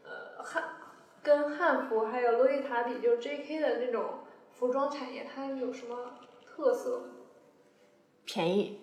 [0.04, 0.62] 呃汉
[1.22, 3.60] 跟汉服还有洛丽塔比，就是 J.K.
[3.60, 4.04] 的那种
[4.52, 5.96] 服装产业，它有什么
[6.46, 7.02] 特色？
[8.24, 8.80] 便宜，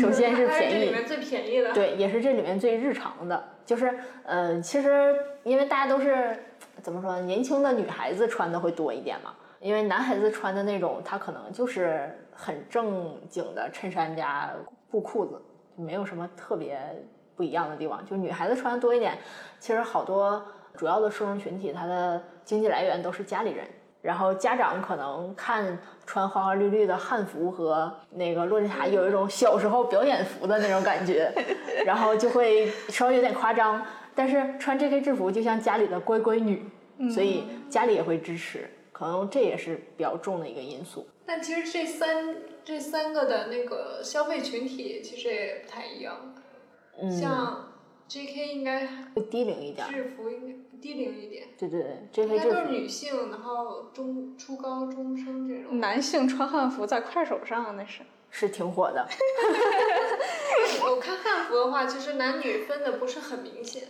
[0.00, 1.72] 首先是便宜，里面最便宜的。
[1.72, 6.36] 对，也是这里面最日常的，就是呃，其实因为大家都是
[6.80, 14.50] 怎么说，年轻的女孩子穿的会多一点嘛，因为男孩子穿的那种，他可能就是很正经的衬衫加
[14.90, 15.40] 布裤子，
[15.76, 16.78] 没有什么特别
[17.36, 18.04] 不一样的地方。
[18.06, 19.18] 就女孩子穿的多一点，
[19.58, 20.42] 其实好多
[20.76, 23.66] 主要的受众群体，他的经济来源都是家里人。
[24.04, 31.32] 然后家长可能看穿花花绿绿的汉服和那个洛丽塔有一种小时候表演服的那种感觉，
[31.86, 33.82] 然后就会稍微有点夸张。
[34.14, 35.00] 但是穿 J.K.
[35.00, 36.70] 制服就像家里的乖乖女，
[37.10, 41.08] 所以家里也会支持，可能这也是比较重的一个因素。
[41.24, 46.14] 但其实这三这三个的那个消费群体其实也不太一样，
[47.00, 47.70] 嗯，像
[48.06, 48.48] J.K.
[48.48, 49.88] 应该会低龄一点。
[49.88, 50.52] 制服应该
[50.84, 52.36] 低龄一点，对对对，J.K.
[52.36, 55.80] 应该都是女性，然后中初高中生这种。
[55.80, 58.02] 男性穿汉服在快手上那是。
[58.28, 59.06] 是挺火的。
[60.84, 63.84] 我看汉服的话，其实男女分的不是很明显，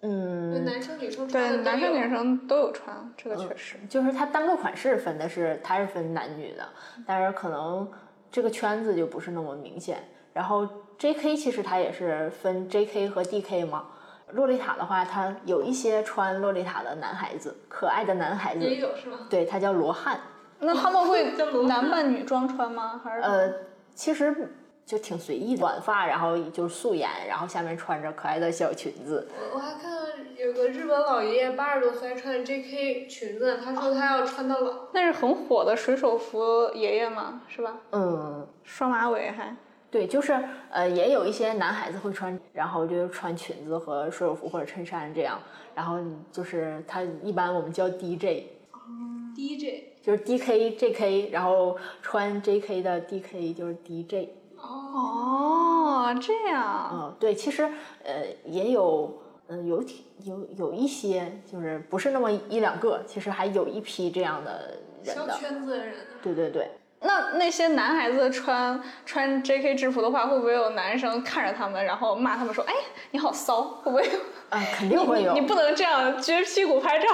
[0.00, 3.76] 嗯，男生女生穿对，的都男生女生都有穿，这个确实。
[3.88, 6.68] 就是它单个款式分的是，它是分男女的，
[7.06, 7.88] 但是可能
[8.28, 10.02] 这个圈子就不是那么明显。
[10.32, 10.66] 然后
[10.98, 11.36] J.K.
[11.36, 13.08] 其实它也是分 J.K.
[13.08, 13.64] 和 D.K.
[13.66, 13.86] 嘛。
[14.32, 19.18] 洛丽塔的话，它有一些穿洛丽塔的男孩子，可爱的男孩子，也有是吗？
[19.28, 20.20] 对，他叫罗汉。
[20.58, 21.32] 那他们会
[21.66, 23.00] 男扮女装穿吗？
[23.02, 23.52] 还是呃，
[23.94, 24.52] 其实
[24.84, 29.26] 就挺随意的，短发，然后就是素颜，然后下面穿着可爱的小裙子。
[29.32, 29.98] 我我还看到
[30.36, 33.06] 有个日本老爷爷八十多岁还穿着 J.K.
[33.06, 34.72] 裙子，他说他要穿到老。
[34.92, 37.76] 那是很火的水手服爷爷嘛，是吧？
[37.92, 39.54] 嗯，双马尾还。
[39.90, 40.32] 对，就是
[40.70, 45.38] 呃，也有一些男孩子会穿，然后就是穿裙子和水手服或者衬衫这样，
[45.74, 45.98] 然后
[46.30, 54.28] 就是他一般我们叫 DJ，DJ 就是 DK、JK，然后穿 JK 的 DK 就是 DJ。
[54.56, 56.90] 哦，这样。
[56.92, 57.64] 嗯，对，其实
[58.04, 59.12] 呃也有，
[59.48, 65.34] 嗯、有挺有有一些就是不是那么一两个，其实还有一批这样的人小的。
[65.34, 66.70] 圈子的人，对对对，
[67.02, 69.74] 那那些男孩子穿穿 J.K.
[69.74, 72.74] 制服的话，会不会有男生看着他们，然后骂他们说：“哎，
[73.10, 74.18] 你好骚！”会不会有？
[74.50, 75.32] 啊、肯定会有。
[75.32, 77.06] 你不能这样撅屁股拍照，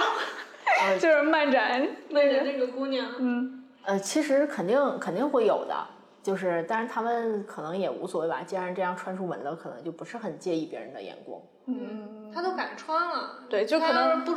[0.82, 5.76] 呃 就是漫展为了那个姑娘，嗯，呃，其实肯定肯定会有的，
[6.22, 11.40] 就是但是他们可能也无所谓吧，既然这样穿出门了，可能就不是很介意别人的眼光。
[11.66, 14.34] 嗯，他都敢穿了，对，就可能不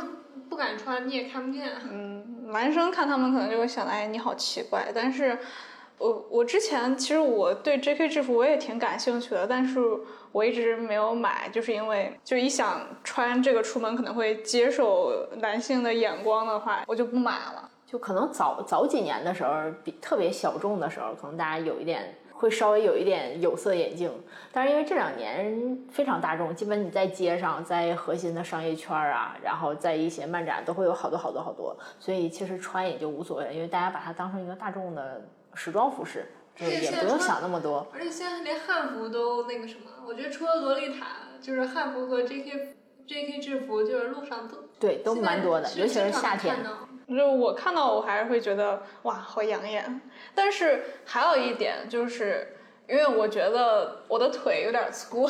[0.48, 1.70] 不敢穿，你也看不见。
[1.90, 4.90] 嗯，男生看他们可能就会想，哎，你好奇怪。
[4.94, 5.38] 但是，
[5.98, 8.08] 我我之前其实我对 J.K.
[8.08, 9.80] 制服我也挺感兴趣的，但是
[10.32, 17.68] 我一直没有买，就是因为就一想穿这个出门可能会接受男性的眼光的话，我就不买了。
[17.86, 19.52] 就可能早早几年的时候，
[19.82, 24.10] 比特别小众的时候，可能大家有一点会稍微有一点有色眼镜。
[24.50, 35.22] 但是因为这两年非常大众，基本你在街上，在核心的商业圈儿啊，然后在一些漫展都会有好多好多好多，所以其实穿也就无所谓，因为大家把它当成一个大众的
[35.54, 36.26] 时装服饰，
[36.56, 37.86] 就也不用想那么多。
[37.92, 41.06] 而且现在连汉服都那个什么，我觉得除了洛丽塔，
[41.40, 42.76] 就是汉服和 J.K.
[43.06, 43.40] J.K.
[43.40, 46.56] 制服，就是路上都对，都蛮多的，尤其是夏天
[47.16, 50.00] 就我看到我还是会觉得哇，好养眼。
[50.34, 52.56] 但是还有一点就是，
[52.88, 55.28] 因为我觉得我的腿有点粗，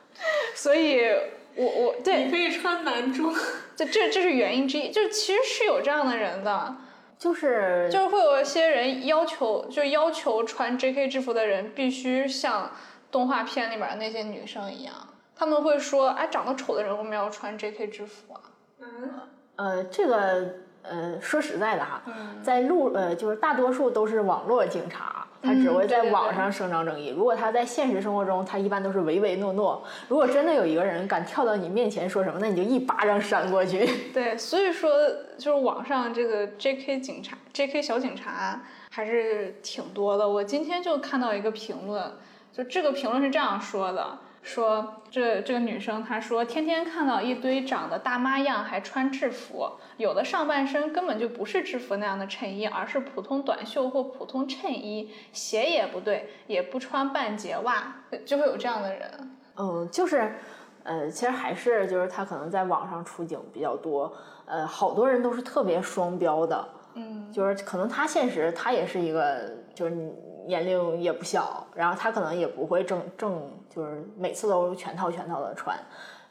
[0.54, 1.10] 所以
[1.56, 3.34] 我我对你可以穿男装，
[3.76, 4.90] 这这这是原因之一。
[4.90, 6.76] 就是其实是有这样的人的，
[7.18, 11.08] 就是就是会有一些人要求，就要求穿 J.K.
[11.08, 12.70] 制服的人必须像
[13.10, 14.94] 动画片里边的那些女生一样，
[15.36, 17.86] 他们会说，哎，长得丑的人为什么要穿 J.K.
[17.88, 18.40] 制服啊？
[18.80, 19.10] 嗯，
[19.56, 22.02] 呃，这个呃，说实在的哈，
[22.42, 27.08] 在路呃，就是大多数都是网络警察，他只会在网上声张正义。
[27.08, 29.82] 如果他在现实生活中，他一般都是唯唯诺诺。
[30.08, 33.88] 如果真的有一个人敢跳到你面前说什么，那你就一巴掌扇过去。
[34.12, 34.90] 对，所以说
[35.38, 36.98] 就是网上这个 J.K.
[37.00, 37.80] 警察、J.K.
[37.80, 38.60] 小警察
[38.90, 40.28] 还是挺多的。
[40.28, 42.12] 我今天就看到一个评论，
[42.52, 59.36] 就这个评论是这样说的：说这这个女生她说，天天看到一堆长得大妈样还穿制服，有的上半身根本就不是制服那样的衬衣，而是普通短袖或普通衬衣，鞋也不对，也不穿半截袜，就会有这样的人。
[59.56, 60.34] 嗯，就是，
[60.82, 64.12] 呃，其实还是就是他可能在网上出警比较多，
[64.46, 70.12] 呃，好多人都是特别双标的，嗯，就是可能他现实他也是一个就是
[70.46, 75.78] 年龄也不小，然后他可能也不会正正就是每次都全套全套的穿，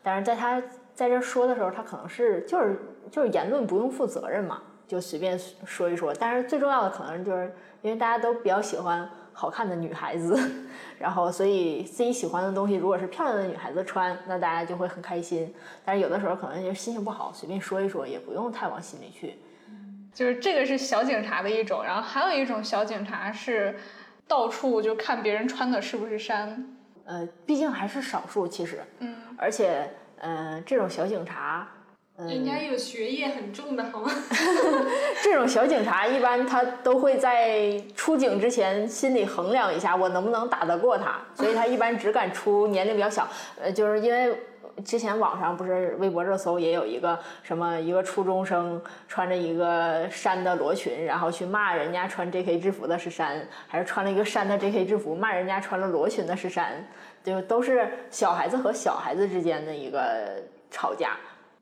[0.04, 0.62] 但是在他
[0.94, 10.38] 在这说的时候，他可能是就是就是言论不用负责任嘛，就随便说一说，但是最重要的可能就是因为大家都比较喜欢好看的女孩子，
[11.00, 15.54] 然后所以自己喜欢的东西如果是漂亮的女孩子穿，那大家就会很开心，
[15.86, 19.40] 但是有的时候可能就心情不好，随便说一说也不用太往心里去。
[20.14, 23.74] 就是这个是小警察的一种，然后还有一种小警察是
[24.32, 26.66] 到处就看别人穿的是不是衫。
[27.04, 31.68] 呃，毕竟还是少数，其实，嗯，而且，呃，这种小警察，
[32.16, 34.10] 嗯、人家有学业很重的好吗？
[35.22, 43.28] 这种小警察一般他都会在出警之前心里衡量一下，我能不能打得过他，所以他一般只敢出年龄比较小，
[43.62, 44.34] 呃，就是因为。
[44.84, 52.60] 之前网上不是微博热搜也有一个什么一个初中生穿着一个衫的罗裙，然后去骂人家穿 J.K.
[52.60, 54.86] 制服的是山，还是穿了一个山的 J.K.
[54.86, 56.86] 制服骂人家穿了罗裙的是山，
[57.24, 61.18] 就都是小孩子和小孩子之间的一个吵架。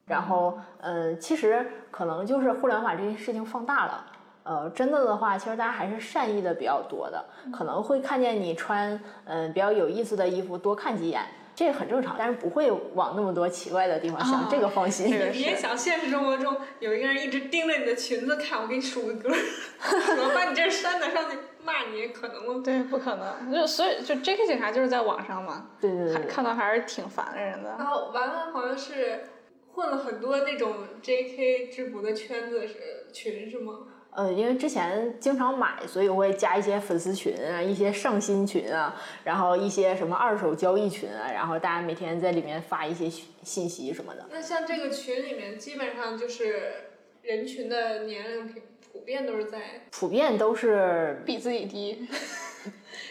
[0.05, 4.05] 然后，呃，其实可能就是互联网这件事情放大了。
[4.41, 11.21] 呃，真的的话，其实大家还是善意的比较多的，可能会看见你穿嗯、比较有意思的衣服，多看几眼，
[11.59, 15.07] 这个很正常，但是不会往那么多奇怪的地方想，哦这个放心。
[15.07, 22.61] 你也想现实生活中有一个人一直盯着你的裙子看，我给你数个歌，我把你这扇子上去骂你，可能吗？
[22.63, 23.53] 对，不可能。
[23.53, 24.47] 就所以就 J.K.
[24.47, 27.71] 警察就是在网上嘛，对对对，看到还是挺烦人的。
[27.77, 29.25] 然后完了好像是
[29.73, 31.67] 混了很多那种 J.K.
[31.67, 33.79] 制服的圈子是群是吗？
[34.11, 43.09] 呃，因为之前经常买，所以我会加一些粉丝群啊，一些上新群啊，然后一些什么二手交易群啊，然后大家每天在里面发一些
[43.43, 44.25] 信息什么的。
[44.31, 46.73] 那像这个群里面，基本上就是
[47.21, 48.59] 人群的年龄普
[48.91, 49.59] 普遍都是在
[49.91, 52.07] 普遍都是比自己低，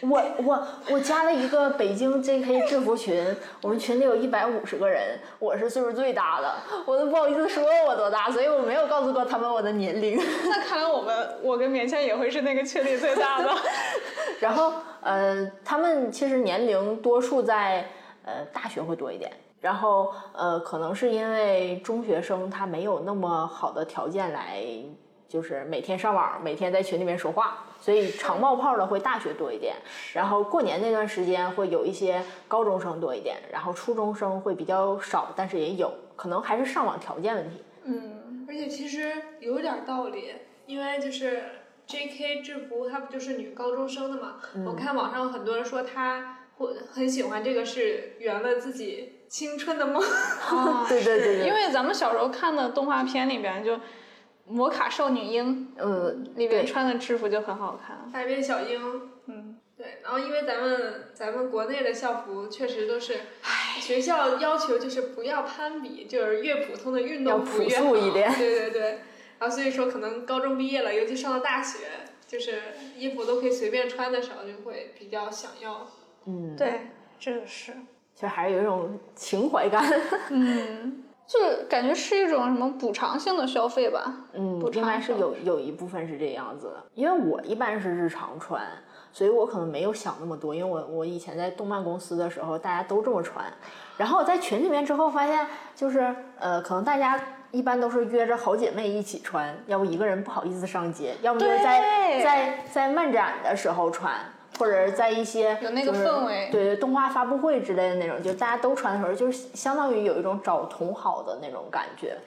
[0.01, 6.53] 我我我加了一个北京 JK 制服群，我们群里有一百五十个人，我是岁数最大的，
[6.85, 10.17] 我都不好意思说我多大，所以我没有告诉过他们我的年龄。
[10.45, 13.49] 那看来我们我跟棉签也会是那个群里最大的。
[14.39, 17.85] 然后呃，他们其实年龄多数在
[18.23, 19.31] 呃大学会多一点。
[19.59, 24.63] 然后呃，可能是因为中学生他没有那么好的条件来，
[25.27, 29.75] 就是每天上网，每天在群里面说话，所以常冒泡的会大学多一点。
[30.13, 37.63] 然后过年那段时间会有一些高中生多一点，然后初中生会比较少，但是也有可能还是上网条件问题。
[37.83, 40.33] 嗯，而且其实有点道理，
[40.65, 41.43] 因为就是
[41.87, 42.41] J.K.
[42.41, 44.35] 制服，它不就是女高中生的嘛？
[44.65, 50.03] 我看网上很多人说她会很喜欢这个，是圆了自己青春的梦。
[50.03, 53.79] 啊 对对对对因为咱们小时候看的动画片里边就。
[54.49, 63.13] 魔卡少女樱呃，里面穿的制服就很好看，百变小樱，嗯，对，然后因为咱们咱们国内的校服确实都是，
[63.79, 67.83] 学校要求就是不要攀比，就是越普通的运动服要朴越好。
[67.83, 68.33] 素一点。
[68.33, 68.81] 对对对，
[69.37, 71.85] 然后所以说可能高中毕业了，尤其上了大学，
[72.27, 72.59] 就是
[72.97, 75.87] 衣服都可以随便穿的时候，就会比较想要。
[76.25, 76.89] 嗯，，对，
[77.19, 77.73] 这个是，
[78.15, 79.83] 其实还是有一种情怀感。
[80.29, 84.11] 嗯，就是感觉是一种什么补偿性的消费吧。
[84.33, 88.65] 嗯不，应该是有有一部分是这样子的，因为我一般是日常穿，
[89.11, 93.45] 所以我可能没有想那么多，因为我我以前在动漫公司的时候，大家都这么穿，
[93.95, 97.21] 然后我在群里面之后发现，就是呃，可能大家
[97.51, 104.11] 一般都是约着好姐妹一起穿，要不一个人不好意思上街，要么就是在在在漫展的时候穿。
[104.59, 112.17] 或者在一些有那个氛围对动画发布会之类的那种，就大家都穿的时候，就是相当于有一种找同好的那种感觉。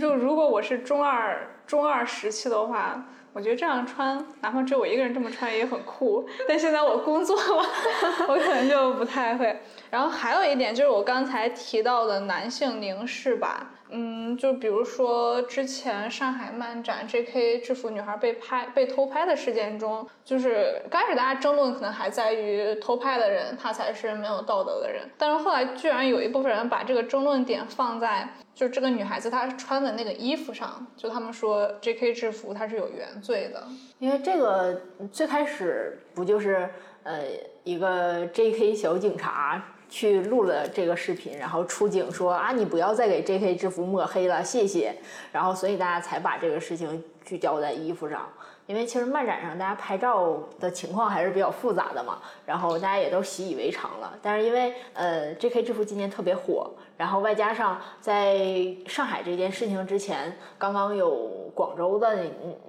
[0.00, 6.26] 就如果我是中二中二时期的话，我觉得这样穿，哪怕只有我一个人这么穿也很酷。
[6.48, 7.64] 但现在我工作了，
[8.26, 9.60] 我可能就不太会。
[9.90, 17.58] 然后还有一点就是我刚才提到的男性凝视吧，嗯，就比如说之前上海漫展 J.K.
[17.58, 32.14] 制服女孩被拍被偷拍的事件中，就是刚开始大家争论可能还在于偷拍的人他才是没有道德的人，但是后来居然有一部分人把这个争论点放在就这个女孩子她穿的那个衣服上，就他们说 J.K.
[32.14, 33.62] 制服它是有原罪的，
[33.98, 34.80] 因为这个
[35.12, 36.68] 最开始不就是
[37.02, 37.20] 呃
[37.64, 38.74] 一个 J.K.
[38.74, 39.62] 小警察
[39.92, 43.54] 去录了这个视频，然后出警说啊你不要再给 J.K.
[43.56, 44.96] 制服抹黑了，谢谢。
[45.30, 48.26] 然后所以大家才把这个事情聚焦在衣服上。
[48.64, 54.16] 因为其实漫展上大家拍照的情况还是比较复杂的嘛，然后大家也都习以为常了。
[54.22, 55.62] 但是因为呃 J.K.
[55.64, 58.38] 制服今年特别火，然后外加上在
[58.86, 62.16] 上海这件事情之前，刚刚有广州的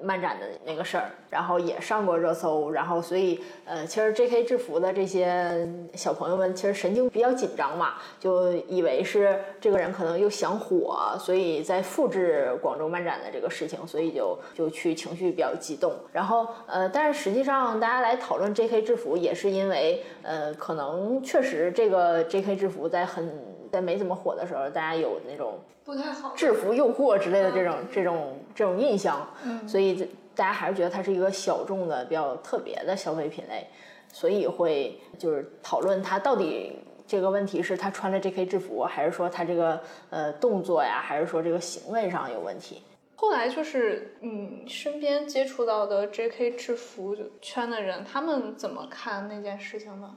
[0.01, 4.43] 漫展的那个事儿，然后也上过热搜，然后所以呃，其实 J.K.
[4.43, 15.93] 制服的这些小朋友们其实神经比较紧张嘛，就以为是这个人可能又想火，所以在复制广州漫展的这个事情，所以就就去情绪比较激动。
[16.11, 18.81] 然后呃，但是实际上大家来讨论 J.K.
[18.81, 22.55] 制服，也是因为呃，可能确实这个 J.K.
[22.55, 26.35] 制服在很在没怎么火的时候，大家有那种不太好。
[26.35, 29.27] 制服诱惑之类的这种这种这种印象，
[29.67, 33.65] 所以大家还是觉得它是一个小众的、比较特别的消费品类，
[34.11, 38.45] 所以会就是讨论它到底这个问题是他穿了 J.K.
[38.45, 42.83] 制服，还是说他这个呃动作呀，还是说这个行为上有问题？
[43.15, 46.51] 后来就是嗯身边接触到的 J.K.
[46.51, 50.15] 制服圈的人，他们怎么看那件事情呢？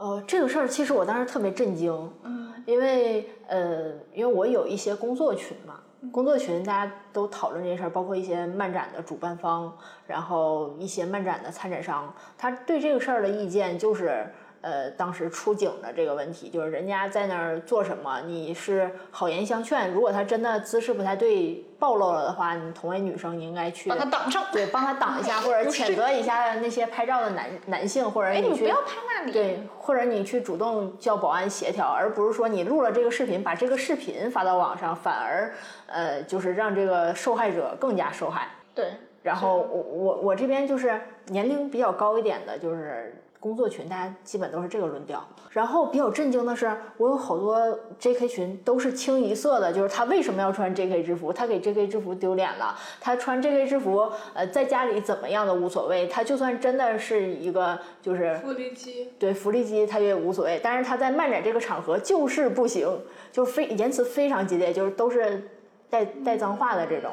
[0.00, 1.92] 呃，这个事儿其实我当时特别震惊，
[2.22, 5.74] 嗯，因为呃，因为我有一些工作群嘛，
[6.10, 9.70] 工作群大家都讨论这事儿，包括一些漫展的主办方，
[10.06, 14.26] 然后一些漫展的参展商，他对这个事儿的意见就是。
[14.62, 19.90] 呃，当时出警的这个问题，就是人家在那儿做什么，你是好言相劝。
[19.90, 24.44] 如果他真的姿势不太对，暴露了的话，你同为女生，你应该去把他挡上。
[24.52, 29.32] 对，帮他挡一下， 或者谴责一下那些拍照的男男性，或者哎，你你去不要拍那里。
[29.32, 35.52] 对，或者你去主动叫保安协调，而不是说你录了这个视频，把这个视频发到网上，反而
[35.86, 38.48] 呃就是让这个受害者更加受害。
[38.74, 38.92] 对，
[39.22, 45.26] 然后我我我这边就是年龄比较高一点的，就是工作群，大家基本都是这个论调。
[45.50, 47.58] 然后比较震惊的是，我有好多
[47.98, 51.32] JK 群都是清一色的，就是他为什么要穿 JK 制服？
[51.32, 52.78] 他给 JK 制服丢脸了。
[53.00, 56.06] 他穿 JK 制服，呃，在家里怎么样都无所谓。
[56.06, 62.86] 他就算真的是一个就是福利机，对福利机他也无所谓，但是他在漫展这个场合就是不行，
[63.32, 65.48] 就非言辞非常激烈，就是都是
[65.88, 67.10] 带带脏话的这种。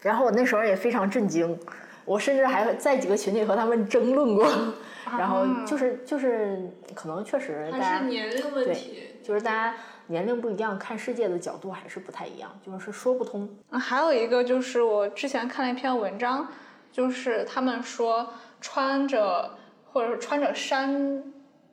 [0.00, 1.56] 然后我那时候也非常震惊，
[2.04, 4.46] 我甚至还在几个群里和他们争论过。
[5.18, 9.06] 然后就是就是可能确实大家是年龄问对题。
[9.22, 13.48] 就是大家年龄不一样，看世界的角度还是不太一样，就是说不通。
[13.70, 16.48] 啊还有一个就是我之前看了一篇文章，
[16.90, 19.58] 就是他们说穿着
[19.92, 21.22] 或者是穿着山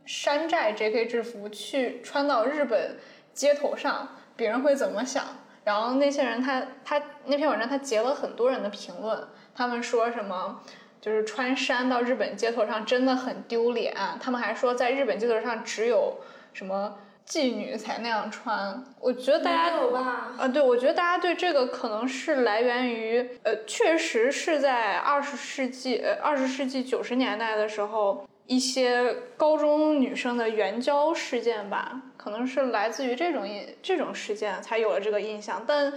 [0.06, 1.06] 山寨 J.K.
[1.06, 2.98] 制服去穿到日本
[3.34, 5.24] 街头上，别人会怎么想？
[5.64, 10.62] 然后那些人他他那篇文章他截了很多人的评论，他们说什么？
[11.02, 16.18] 就是穿山到日本街头上真的很丢脸，他们还说在日本街头上只有
[16.54, 18.84] 什么妓女才那样穿。
[19.00, 20.34] 我觉得大家没有吧？
[20.38, 35.64] 啊，对，我觉得大家对这个可能是来源于，呃，确实是在二十世纪，呃，二十世纪九十年代的时候，一些高中女生的援交事件吧，可能是来自于这种印这种事件才有了这个印象。
[35.68, 35.94] 但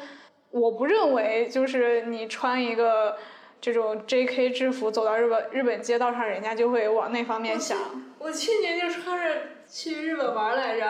[0.50, 3.16] 我不认为，就是你穿一个
[3.60, 4.50] 这种 J.K.
[4.50, 7.78] 制服走到日本日本街道上，人家就会往那方面想。
[8.18, 10.84] 我去年就穿着去日本玩来着，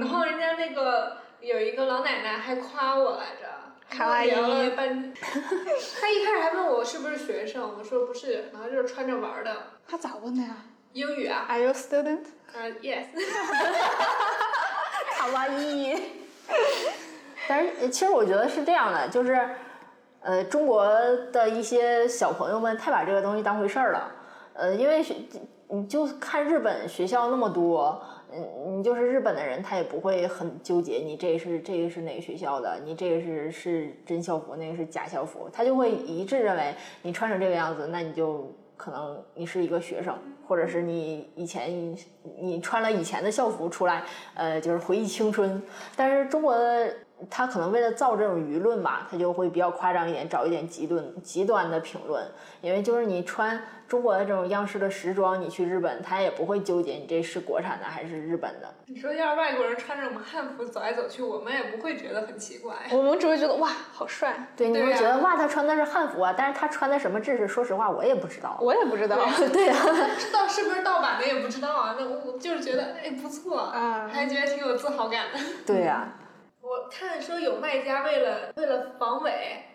[0.00, 9.54] 然后人家那个有一个老奶奶还夸我来着，卡哇伊聊了半， 他一开始还问我是不是学生，我说不是，然后就是穿着玩的。
[9.86, 10.56] 他咋问的呀
[10.92, 12.24] 英语啊，？Are you student？
[12.54, 13.06] 啊，yes，
[15.18, 15.94] 卡哇伊。
[17.46, 19.48] 但是呃其实我觉得是这样的，就是，
[20.24, 20.88] 呃，中国
[21.30, 24.10] 的一些小朋友们太把这个东西当回事儿了，
[24.54, 25.14] 呃，因为学
[25.68, 28.00] 你就看日本学校那么多，
[28.32, 40.16] 嗯，你就是日本的人，他也不会很纠结你这是这个是哪个学校的，你这个是是真校服，那个是假校服，他就会一致认为你穿成这个样子，那你就可能你是一个学生，
[40.48, 41.96] 或者是你以前
[42.40, 44.04] 你穿了以前的校服出来，
[44.34, 45.60] 呃，就是回忆青春。
[45.94, 46.94] 但是中国的
[47.30, 52.24] 他可能为了造这种舆论吧，他就会比较夸张一点，找一点极端极端的评论，
[52.60, 58.72] 因为就是你穿中国的这种样式的时装，你去日本，他也不会纠结你这是国产的还是日本的。
[58.86, 62.74] 你说要是外国人穿着我们汉服走来走去，我们也不会觉得很奇怪。
[62.90, 64.48] 我们只会觉得哇，好帅。
[64.56, 68.58] 对，你会觉得哇，他穿的是汉服啊，但是他穿的什么制式，说实话我也不知道。
[68.60, 69.16] 我也不知道。
[69.52, 69.74] 对呀、
[70.18, 75.38] 知道是不是盗版的也不知道啊，那我就是觉得哎不错，啊还觉得挺有自豪感的。
[75.66, 76.08] 对呀、
[76.64, 79.30] 我看说有卖家为了为了防伪，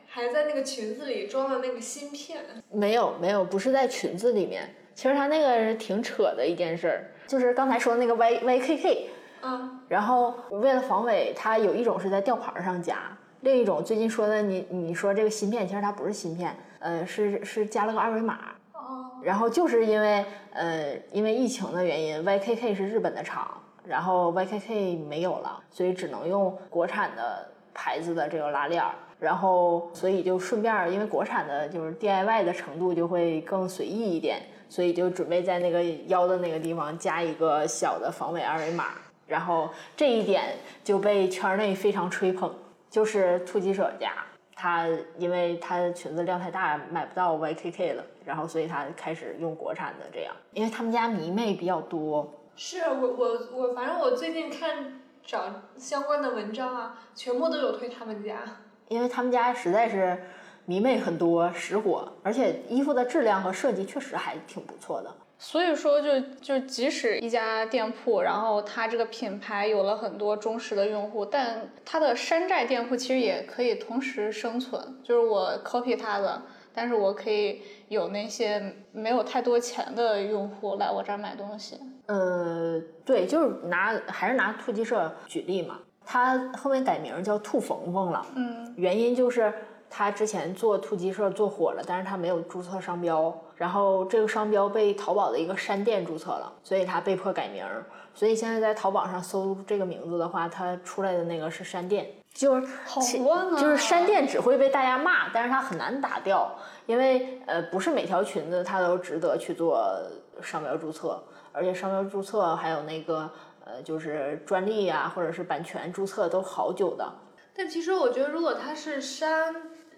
[0.07, 2.43] 还在那个裙子里装了那个芯片。
[2.71, 4.67] 没有没有，不是在裙子里面。
[4.95, 8.97] 其实他那个是挺扯的一件事儿，就是刚才说的那个 Y YKK，
[9.43, 18.39] 嗯，然后为了防伪，它有一种是在吊牌儿上加，另一种最近说的你你说这个芯片，其实它不是芯片，呃，是是加了个二维码。
[18.73, 28.93] 哦，然后就是因为呃因为疫情的原因，YKK 是日本的厂，然后 YKK 没有了，所以只能用国产的牌子的这个拉链儿。
[29.19, 38.85] 然后，所以就顺便，因为国产的就是 DIY 的程度就会更随意一点，所以就准备在那个腰的那个地方加一个小的防伪二维码。
[39.27, 40.55] 然后这一点
[40.85, 42.49] 就被圈内非常吹捧，
[42.89, 44.13] 就是突击者家，
[44.55, 52.25] 他因为他裙子量太大，买不到 YKK 了，然后所以他开始用国产的这样，因为他们家迷妹比较多。
[52.61, 55.45] 是我我我，反正我最近看找
[55.77, 58.41] 相关的文章啊，全部都有推他们家。
[58.89, 60.21] 因为他们家实在是
[60.65, 65.09] 迷妹很多，实火，而且衣服的质量和设计确实还挺不错的。
[65.37, 74.99] 所以说就，就即使一家店铺，然后它这个品牌有了很多忠实的用户，但它的山寨店铺其实也可以同时生存。
[75.01, 76.41] 就是我 copy 它的，
[76.73, 81.77] 但是我可以有那些没有太多钱的用户来我这儿买东西。
[82.07, 89.53] 呃，对，就是拿还是拿兔鸡社举例嘛，他后面改名叫兔缝缝了，嗯，原因就是
[89.89, 97.85] 他之前做兔鸡社做火了，但是他没有注册商标，然后这个商标被淘宝的一个山店注册了，所以他被迫改名儿。
[98.15, 103.59] 所以现在在淘宝上搜这个名字的话，它出来的那个是山店，就是好其乱啊！
[103.59, 106.55] 就是山店只会被大家骂，但是它很难打掉，
[106.85, 109.99] 因为呃不是每条裙子它都值得去做
[110.41, 111.21] 商标注册，
[111.51, 113.29] 而且商标注册还有那个
[113.65, 117.11] 呃就是专利啊、或者是版权注册都好久的。
[117.53, 119.53] 但其实我觉得，如果它是山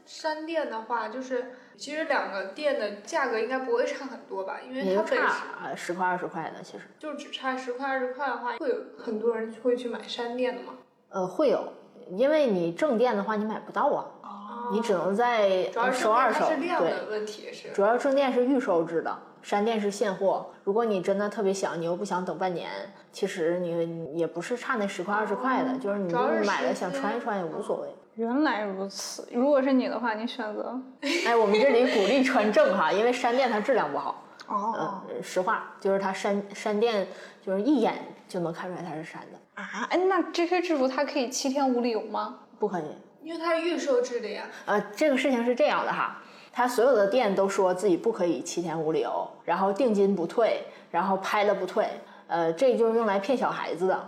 [0.05, 10.73] 山店的话，就是其实两个店的价格应该不会差很多吧，因为它差十块二十块的，其实就只差十块二十块的话，会有很多人会去买山店的吗。
[11.09, 11.71] 呃会有，
[12.17, 13.87] 因为你正店的话你买不到
[14.21, 16.67] 啊，你只能在收二手对。
[16.67, 17.69] 的问题是。
[17.69, 20.47] 主要正店是预售制的，山店是现货。
[20.63, 22.69] 如果你真的特别想，你又不想等半年，
[23.11, 26.13] 其实你也不是差那十块二十块的，就是你
[26.45, 27.87] 买了想穿一穿也无所谓。
[28.15, 29.27] 原来如此。
[29.31, 30.77] 如果是你的话，你选择
[31.25, 34.23] 哎，我们这里鼓励穿正哈，因为山店它质量不好。
[34.47, 37.07] 哦嗯，实话就是它山山店
[37.41, 37.93] 就是一眼
[38.27, 39.87] 就能看出来它是山的，啊？
[39.89, 42.39] 哎，那 JK 制服它可以七天无理由吗？
[42.59, 42.83] 不可以。
[43.23, 44.43] 因为它是预售制的呀。
[44.65, 46.19] 呃，这个事情是这样的哈，
[46.51, 51.87] 它所有的店都说自己不可以七天无理由，然后定金不退，然后拍了不退，
[52.25, 54.07] 呃，这就是用来骗小孩子的，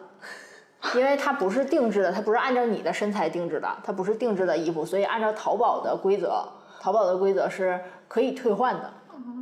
[0.96, 6.44] 因为它不是定制的，它不是按照你的身材定制的，它不是定制的衣服，所以按照淘宝的规则，
[6.82, 8.92] 淘宝的规则是可以退换的。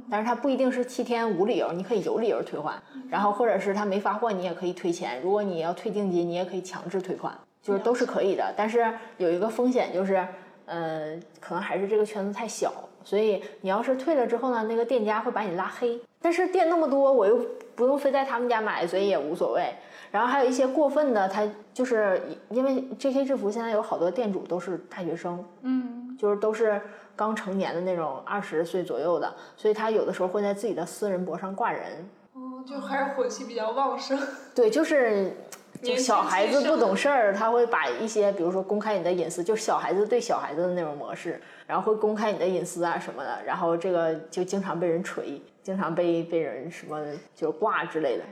[0.09, 5.21] 但是它不一定是七天无理由，你可以有理由退换，然后或者是他没发货，你也可以退钱。
[5.21, 8.53] 如果你要退定金，你也可以强制退款，就是都是可以的。
[8.57, 10.25] 但是有一个风险就是，
[10.65, 15.99] 呃，可能还是这个圈子太小，所以你要是退了之后呢，那个店家会把你拉黑。
[16.21, 17.39] 但是店那么多，我又
[17.75, 19.73] 不用非在他们家买，所以也无所谓。
[20.11, 26.81] 然后还有一些过分的，他就是因为 JK 制服现在有好多店主都是大学生，嗯，就是都是
[27.15, 32.09] 刚成年的那种二十岁左右的，所以他有的时候会在自己的私人博上挂人。
[32.33, 34.17] 哦，就还是火气比较旺盛。
[34.55, 35.35] 对，就是
[35.83, 47.03] 就小孩子不懂事儿，他会把一些比如说公开你的隐私，就是小孩子对小孩子的那种模式，然后会公开你的隐私啊什么的，然后这个就经常被人锤，经常被被人什么
[47.35, 48.23] 就是挂之类的。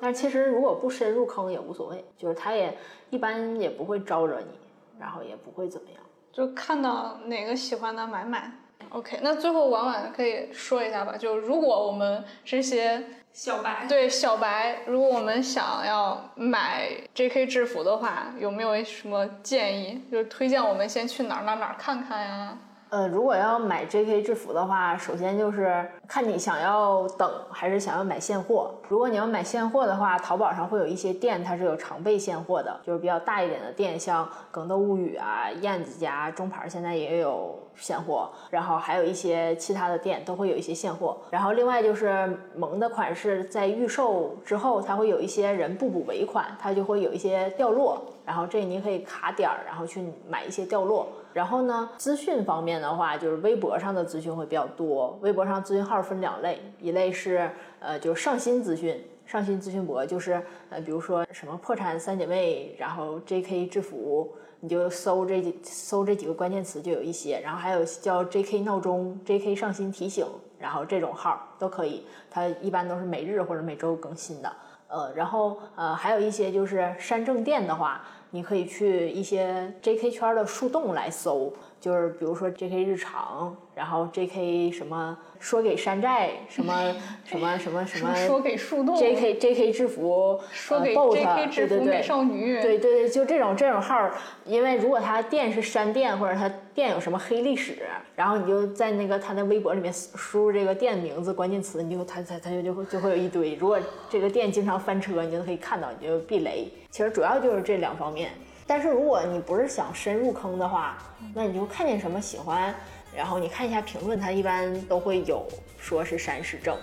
[0.00, 2.76] 但是其实如果不深入坑也无所谓，就是他也
[3.10, 4.58] 一般也不会招惹你，
[4.98, 6.02] 然后也不会怎么样。
[6.32, 8.50] 就看到哪个喜欢的买买。
[8.88, 13.02] OK，那最后婉婉可以说一下吧，就如果我们这些
[13.32, 20.02] 小白，对小白，如果我们想要买 JK 制服的话，有没有什么建议？
[20.10, 22.58] 就是推荐我们先去哪儿哪儿哪儿看看呀？
[22.92, 28.70] 呃，如果要买 JK 制服的话，首先就是看你想要等还是想要买现货。
[28.86, 41.16] 如果你要买现货的话，淘宝上会有一些店，它是有常备现货的，就是比较大一点的店，像耿豆物语啊、燕子家、中牌现在也有现货，然后还有一些其他的店都会有一些现货。
[41.30, 48.02] 然后另外就是萌的款式在预售之后，它会有一些人不补尾款，它就会有一些掉落，
[48.32, 51.06] 然后这你可以卡点儿，然后去买一些掉落。
[51.34, 55.18] 然后呢，资讯方面的话，就是微博上的资讯会比较多。
[55.20, 67.38] 微博上资讯号分两类，一类是呃，就是上新资讯，上新资讯博就是呃，比如说什么破产三姐妹，然后 JK 制服，你就搜这几搜这几个关键词就有一些。
[67.38, 70.26] 然后还有叫 JK 闹钟、JK 上新提醒，
[70.58, 74.50] 然后这种号都可以，它一般都是每日或者每周更新的。
[74.88, 78.02] 呃，然后呃，还有一些就是山正店的话。
[78.34, 86.94] 你可以去一些 JK 圈的树洞来搜，就是比如说 JK 日常，然后 JK 什么说给山寨，什么
[87.26, 94.10] 什么什么什么说给树洞，JK JK 制服，说给 JK 制服美少女，对对对，就这种这种号，
[94.46, 97.78] 因为如果他店是山店或者他店有什么黑历史，
[98.16, 103.54] 然后你就在那个他的微博里面输入这个店名字关键词，你就他他他就就会就会有一堆。
[103.56, 106.68] 如果这个店经常翻车，你就可以看到，你就避雷。
[106.90, 108.30] 其实主要就是这两方面，
[108.66, 110.98] 但是如果你不是想深入坑的话，
[111.34, 112.74] 那你就看见什么喜欢，
[113.14, 115.46] 然后你看一下评论，它一般都会有
[115.78, 116.76] 说是山是正，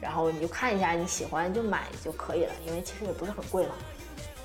[0.00, 3.72] 然后你就看一下你喜欢就买就可以了，因为其实也不是很贵嘛。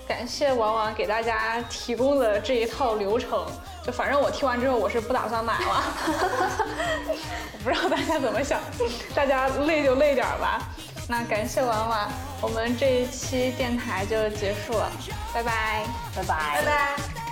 [0.07, 3.45] 感谢王王给大家提供的这一套流程，
[3.83, 5.83] 就反正我听完之后我是不打算买了，
[7.07, 8.59] 我 不知道大家怎么想，
[9.15, 10.61] 大家累就累点吧。
[11.07, 12.09] 那感谢王王，
[12.41, 14.91] 我们这一期电台就结束了，
[15.33, 15.85] 拜拜，
[16.15, 17.24] 拜拜，拜拜。